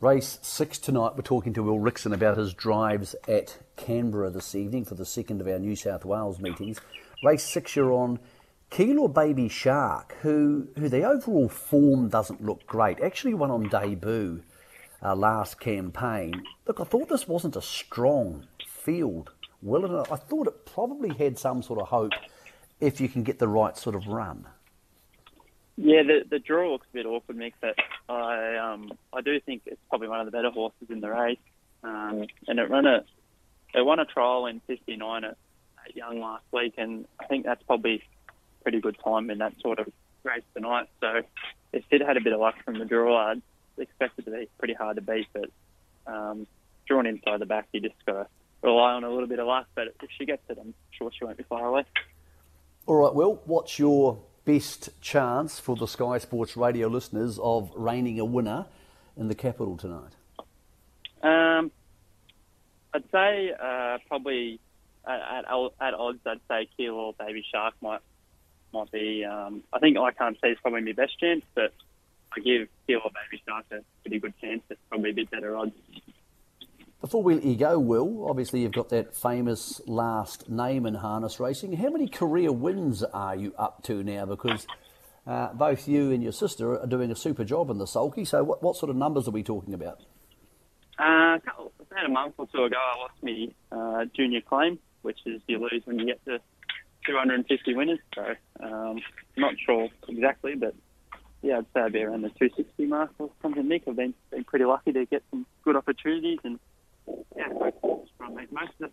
Race 0.00 0.40
six 0.42 0.78
tonight. 0.78 1.12
We're 1.14 1.22
talking 1.22 1.52
to 1.54 1.62
Will 1.62 1.78
Rixon 1.78 2.12
about 2.12 2.36
his 2.36 2.52
drives 2.52 3.14
at 3.28 3.58
Canberra 3.76 4.28
this 4.28 4.56
evening 4.56 4.84
for 4.84 4.96
the 4.96 5.04
second 5.04 5.40
of 5.40 5.46
our 5.46 5.58
New 5.58 5.76
South 5.76 6.04
Wales 6.04 6.40
meetings. 6.40 6.80
Race 7.22 7.44
six, 7.44 7.76
you're 7.76 7.92
on 7.92 8.18
Keilor 8.72 9.12
Baby 9.12 9.48
Shark, 9.48 10.16
who 10.22 10.68
who 10.76 10.88
the 10.88 11.04
overall 11.04 11.48
form 11.48 12.08
doesn't 12.08 12.44
look 12.44 12.66
great. 12.66 13.00
Actually, 13.00 13.34
won 13.34 13.52
on 13.52 13.68
debut 13.68 14.42
uh, 15.00 15.14
last 15.14 15.60
campaign. 15.60 16.42
Look, 16.66 16.80
I 16.80 16.84
thought 16.84 17.08
this 17.08 17.28
wasn't 17.28 17.54
a 17.54 17.62
strong 17.62 18.48
field 18.66 19.30
well. 19.62 19.84
And 19.84 20.06
I 20.10 20.16
thought 20.16 20.48
it 20.48 20.66
probably 20.66 21.14
had 21.14 21.38
some 21.38 21.62
sort 21.62 21.80
of 21.80 21.88
hope 21.88 22.12
if 22.80 23.00
you 23.00 23.08
can 23.08 23.22
get 23.22 23.38
the 23.38 23.48
right 23.48 23.76
sort 23.76 23.94
of 23.94 24.08
run. 24.08 24.46
Yeah, 25.80 26.02
the 26.02 26.24
the 26.28 26.40
draw 26.40 26.72
looks 26.72 26.88
a 26.90 26.94
bit 26.94 27.06
awkward, 27.06 27.36
Mick. 27.36 27.52
But 27.60 27.76
I 28.08 28.56
um 28.56 28.90
I 29.12 29.20
do 29.20 29.38
think 29.38 29.62
it's 29.66 29.80
probably 29.88 30.08
one 30.08 30.18
of 30.18 30.26
the 30.26 30.32
better 30.32 30.50
horses 30.50 30.90
in 30.90 31.00
the 31.00 31.08
race. 31.08 31.38
Um, 31.84 32.26
and 32.48 32.58
it 32.58 32.68
ran 32.68 32.84
a 32.84 33.04
it 33.74 33.82
won 33.82 34.00
a 34.00 34.04
trial 34.04 34.46
in 34.46 34.60
59 34.66 35.22
at, 35.22 35.36
at 35.86 35.96
Young 35.96 36.20
last 36.20 36.42
week, 36.52 36.74
and 36.78 37.06
I 37.20 37.26
think 37.26 37.44
that's 37.44 37.62
probably 37.62 38.02
pretty 38.64 38.80
good 38.80 38.96
time 39.04 39.30
in 39.30 39.38
that 39.38 39.54
sort 39.60 39.78
of 39.78 39.86
race 40.24 40.42
tonight. 40.52 40.88
So 41.00 41.22
if 41.72 41.84
it 41.92 42.02
had 42.04 42.16
a 42.16 42.20
bit 42.20 42.32
of 42.32 42.40
luck 42.40 42.56
from 42.64 42.80
the 42.80 42.84
draw, 42.84 43.30
I'd 43.30 43.42
expect 43.76 44.18
it 44.18 44.24
to 44.24 44.32
be 44.32 44.48
pretty 44.58 44.74
hard 44.74 44.96
to 44.96 45.02
beat. 45.02 45.28
But 45.32 45.50
um, 46.12 46.48
drawn 46.86 47.06
inside 47.06 47.38
the 47.38 47.46
back, 47.46 47.68
you 47.72 47.80
just 47.80 47.94
got 48.04 48.14
to 48.14 48.26
rely 48.62 48.94
on 48.94 49.04
a 49.04 49.10
little 49.10 49.28
bit 49.28 49.38
of 49.38 49.46
luck. 49.46 49.68
But 49.76 49.94
if 50.02 50.10
she 50.18 50.26
gets 50.26 50.42
it, 50.48 50.58
I'm 50.60 50.74
sure 50.90 51.12
she 51.16 51.24
won't 51.24 51.36
be 51.36 51.44
far 51.44 51.66
away. 51.66 51.84
All 52.86 52.96
right, 52.96 53.14
well, 53.14 53.42
what's 53.44 53.78
your 53.78 54.18
best 54.48 54.88
chance 55.02 55.60
for 55.60 55.76
the 55.76 55.86
Sky 55.86 56.16
Sports 56.16 56.56
radio 56.56 56.88
listeners 56.88 57.38
of 57.38 57.70
reigning 57.76 58.18
a 58.18 58.24
winner 58.24 58.64
in 59.14 59.28
the 59.28 59.34
capital 59.34 59.76
tonight? 59.76 60.12
Um, 61.22 61.70
I'd 62.94 63.04
say 63.12 63.52
uh, 63.52 63.98
probably 64.08 64.58
at, 65.06 65.20
at, 65.20 65.44
at 65.82 65.92
odds, 65.92 66.20
I'd 66.24 66.40
say 66.48 66.66
Keilor 66.78 67.14
Baby 67.18 67.44
Shark 67.52 67.74
might 67.82 68.00
might 68.72 68.90
be. 68.90 69.22
Um, 69.22 69.64
I 69.70 69.80
think 69.80 69.98
I 69.98 70.12
can't 70.12 70.36
say 70.40 70.48
it's 70.52 70.60
probably 70.62 70.80
my 70.80 70.92
best 70.92 71.20
chance, 71.20 71.44
but 71.54 71.74
I 72.34 72.40
give 72.40 72.68
Keilor 72.88 73.12
Baby 73.12 73.42
Shark 73.46 73.66
a 73.70 73.80
pretty 74.00 74.18
good 74.18 74.32
chance. 74.40 74.62
It's 74.70 74.80
probably 74.88 75.10
a 75.10 75.14
bit 75.14 75.30
better 75.30 75.58
odds. 75.58 75.74
Before 77.00 77.22
we 77.22 77.34
let 77.34 77.44
you 77.44 77.54
go, 77.54 77.78
Will, 77.78 78.28
obviously 78.28 78.62
you've 78.62 78.72
got 78.72 78.88
that 78.88 79.14
famous 79.14 79.80
last 79.86 80.48
name 80.48 80.84
in 80.84 80.94
harness 80.94 81.38
racing. 81.38 81.74
How 81.74 81.90
many 81.90 82.08
career 82.08 82.50
wins 82.50 83.04
are 83.04 83.36
you 83.36 83.54
up 83.56 83.84
to 83.84 84.02
now? 84.02 84.26
Because 84.26 84.66
uh, 85.24 85.52
both 85.52 85.86
you 85.86 86.10
and 86.10 86.24
your 86.24 86.32
sister 86.32 86.76
are 86.76 86.88
doing 86.88 87.12
a 87.12 87.14
super 87.14 87.44
job 87.44 87.70
in 87.70 87.78
the 87.78 87.86
sulky. 87.86 88.24
So, 88.24 88.42
what, 88.42 88.64
what 88.64 88.74
sort 88.74 88.90
of 88.90 88.96
numbers 88.96 89.28
are 89.28 89.30
we 89.30 89.44
talking 89.44 89.74
about? 89.74 90.00
Uh, 90.98 91.38
about 91.78 92.04
a 92.04 92.08
month 92.08 92.34
or 92.36 92.48
two 92.48 92.64
ago, 92.64 92.76
I 92.76 92.98
lost 92.98 93.14
my 93.22 93.48
uh, 93.70 94.04
junior 94.16 94.40
claim, 94.40 94.80
which 95.02 95.20
is 95.24 95.40
you 95.46 95.60
lose 95.60 95.82
when 95.84 96.00
you 96.00 96.06
get 96.06 96.24
to 96.24 96.40
250 97.06 97.74
winners. 97.76 98.00
So, 98.12 98.34
um, 98.58 98.98
not 99.36 99.54
sure 99.64 99.88
exactly, 100.08 100.56
but 100.56 100.74
yeah, 101.42 101.58
I'd 101.58 101.66
say 101.72 101.80
I'd 101.80 101.92
be 101.92 102.02
around 102.02 102.22
the 102.22 102.30
260 102.30 102.86
mark 102.86 103.12
or 103.20 103.30
something. 103.40 103.62
Mick, 103.62 103.86
I've 103.86 103.94
been 103.94 104.14
been 104.32 104.42
pretty 104.42 104.64
lucky 104.64 104.90
to 104.94 105.06
get 105.06 105.22
some 105.30 105.46
good 105.62 105.76
opportunities 105.76 106.40
and 106.42 106.58
yeah, 107.36 107.48
try 107.48 108.30
make 108.30 108.52
most 108.52 108.72
of 108.80 108.86
it. 108.86 108.92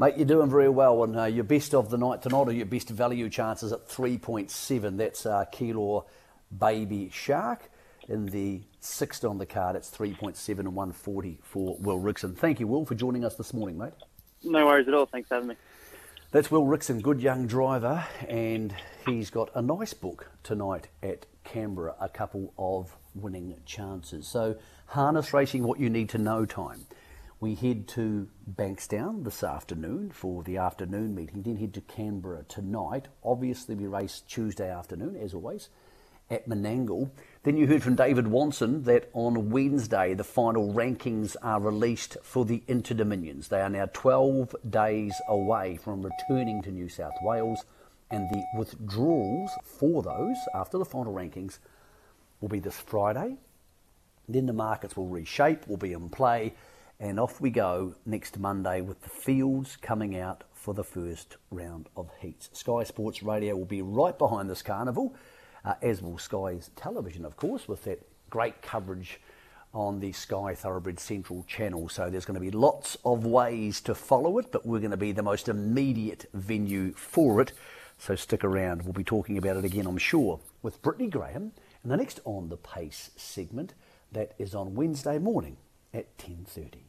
Mate, 0.00 0.16
you're 0.16 0.26
doing 0.26 0.48
very 0.48 0.68
well, 0.68 1.02
and 1.02 1.18
uh, 1.18 1.24
your 1.24 1.42
best 1.42 1.74
of 1.74 1.90
the 1.90 1.98
night 1.98 2.22
tonight, 2.22 2.46
or 2.46 2.52
your 2.52 2.66
best 2.66 2.88
value 2.88 3.28
chances 3.28 3.72
at 3.72 3.88
3.7. 3.88 4.96
That's 4.96 5.26
uh, 5.26 5.44
Keilor 5.52 6.04
Baby 6.56 7.10
Shark. 7.12 7.70
In 8.08 8.26
the 8.26 8.62
sixth 8.80 9.24
on 9.24 9.38
the 9.38 9.44
card, 9.44 9.76
it's 9.76 9.90
3.7 9.90 10.60
and 10.60 10.74
140 10.74 11.40
for 11.42 11.76
Will 11.80 12.00
Rixon. 12.00 12.36
Thank 12.36 12.60
you, 12.60 12.66
Will, 12.66 12.86
for 12.86 12.94
joining 12.94 13.24
us 13.24 13.34
this 13.34 13.52
morning, 13.52 13.76
mate. 13.76 13.92
No 14.44 14.66
worries 14.66 14.88
at 14.88 14.94
all. 14.94 15.06
Thanks 15.06 15.28
for 15.28 15.34
having 15.34 15.48
me. 15.48 15.56
That's 16.30 16.50
Will 16.50 16.64
Rixon, 16.64 17.02
good 17.02 17.20
young 17.20 17.46
driver, 17.46 18.06
and 18.28 18.74
he's 19.04 19.30
got 19.30 19.50
a 19.54 19.62
nice 19.62 19.94
book 19.94 20.30
tonight 20.42 20.88
at 21.02 21.26
Canberra, 21.42 21.96
a 22.00 22.08
couple 22.08 22.52
of 22.56 22.96
winning 23.14 23.56
chances. 23.66 24.28
So, 24.28 24.56
harness 24.86 25.32
racing, 25.32 25.64
what 25.64 25.80
you 25.80 25.90
need 25.90 26.08
to 26.10 26.18
know 26.18 26.46
time. 26.46 26.86
We 27.40 27.54
head 27.54 27.86
to 27.88 28.26
Bankstown 28.52 29.22
this 29.22 29.44
afternoon 29.44 30.10
for 30.10 30.42
the 30.42 30.56
afternoon 30.56 31.14
meeting, 31.14 31.42
then 31.42 31.56
head 31.56 31.72
to 31.74 31.80
Canberra 31.80 32.42
tonight. 32.48 33.06
Obviously, 33.22 33.76
we 33.76 33.86
race 33.86 34.22
Tuesday 34.26 34.68
afternoon, 34.68 35.14
as 35.14 35.34
always, 35.34 35.68
at 36.28 36.48
Menangle. 36.48 37.10
Then 37.44 37.56
you 37.56 37.68
heard 37.68 37.84
from 37.84 37.94
David 37.94 38.26
Watson 38.26 38.82
that 38.84 39.08
on 39.12 39.50
Wednesday 39.50 40.14
the 40.14 40.24
final 40.24 40.74
rankings 40.74 41.36
are 41.40 41.60
released 41.60 42.16
for 42.24 42.44
the 42.44 42.64
Interdominions. 42.66 43.46
They 43.46 43.60
are 43.60 43.70
now 43.70 43.86
12 43.92 44.56
days 44.68 45.14
away 45.28 45.76
from 45.76 46.02
returning 46.02 46.60
to 46.62 46.72
New 46.72 46.88
South 46.88 47.14
Wales, 47.22 47.64
and 48.10 48.28
the 48.30 48.42
withdrawals 48.58 49.52
for 49.62 50.02
those 50.02 50.36
after 50.56 50.76
the 50.76 50.84
final 50.84 51.14
rankings 51.14 51.60
will 52.40 52.48
be 52.48 52.58
this 52.58 52.80
Friday. 52.80 53.36
Then 54.28 54.46
the 54.46 54.52
markets 54.52 54.96
will 54.96 55.06
reshape, 55.06 55.68
will 55.68 55.76
be 55.76 55.92
in 55.92 56.08
play 56.08 56.54
and 57.00 57.20
off 57.20 57.40
we 57.40 57.50
go 57.50 57.94
next 58.04 58.38
Monday 58.38 58.80
with 58.80 59.00
the 59.02 59.08
fields 59.08 59.76
coming 59.76 60.18
out 60.18 60.44
for 60.52 60.74
the 60.74 60.84
first 60.84 61.36
round 61.50 61.88
of 61.96 62.10
heats. 62.20 62.50
Sky 62.52 62.82
Sports 62.82 63.22
Radio 63.22 63.56
will 63.56 63.64
be 63.64 63.82
right 63.82 64.18
behind 64.18 64.50
this 64.50 64.62
carnival, 64.62 65.14
uh, 65.64 65.74
as 65.80 66.02
will 66.02 66.18
Sky's 66.18 66.70
television, 66.74 67.24
of 67.24 67.36
course, 67.36 67.68
with 67.68 67.84
that 67.84 68.04
great 68.30 68.62
coverage 68.62 69.20
on 69.72 70.00
the 70.00 70.10
Sky 70.12 70.54
Thoroughbred 70.54 70.98
Central 70.98 71.44
channel. 71.44 71.88
So 71.88 72.10
there's 72.10 72.24
going 72.24 72.34
to 72.34 72.40
be 72.40 72.50
lots 72.50 72.96
of 73.04 73.24
ways 73.24 73.80
to 73.82 73.94
follow 73.94 74.38
it, 74.38 74.50
but 74.50 74.66
we're 74.66 74.80
going 74.80 74.90
to 74.90 74.96
be 74.96 75.12
the 75.12 75.22
most 75.22 75.48
immediate 75.48 76.26
venue 76.34 76.92
for 76.94 77.40
it. 77.40 77.52
So 77.98 78.16
stick 78.16 78.42
around. 78.42 78.82
We'll 78.82 78.92
be 78.92 79.04
talking 79.04 79.38
about 79.38 79.56
it 79.56 79.64
again, 79.64 79.86
I'm 79.86 79.98
sure, 79.98 80.40
with 80.62 80.82
Brittany 80.82 81.08
Graham 81.08 81.52
in 81.84 81.90
the 81.90 81.96
next 81.96 82.20
On 82.24 82.48
the 82.48 82.56
Pace 82.56 83.10
segment 83.16 83.74
that 84.10 84.32
is 84.38 84.54
on 84.54 84.74
Wednesday 84.74 85.18
morning 85.18 85.58
at 85.92 86.16
10.30. 86.18 86.87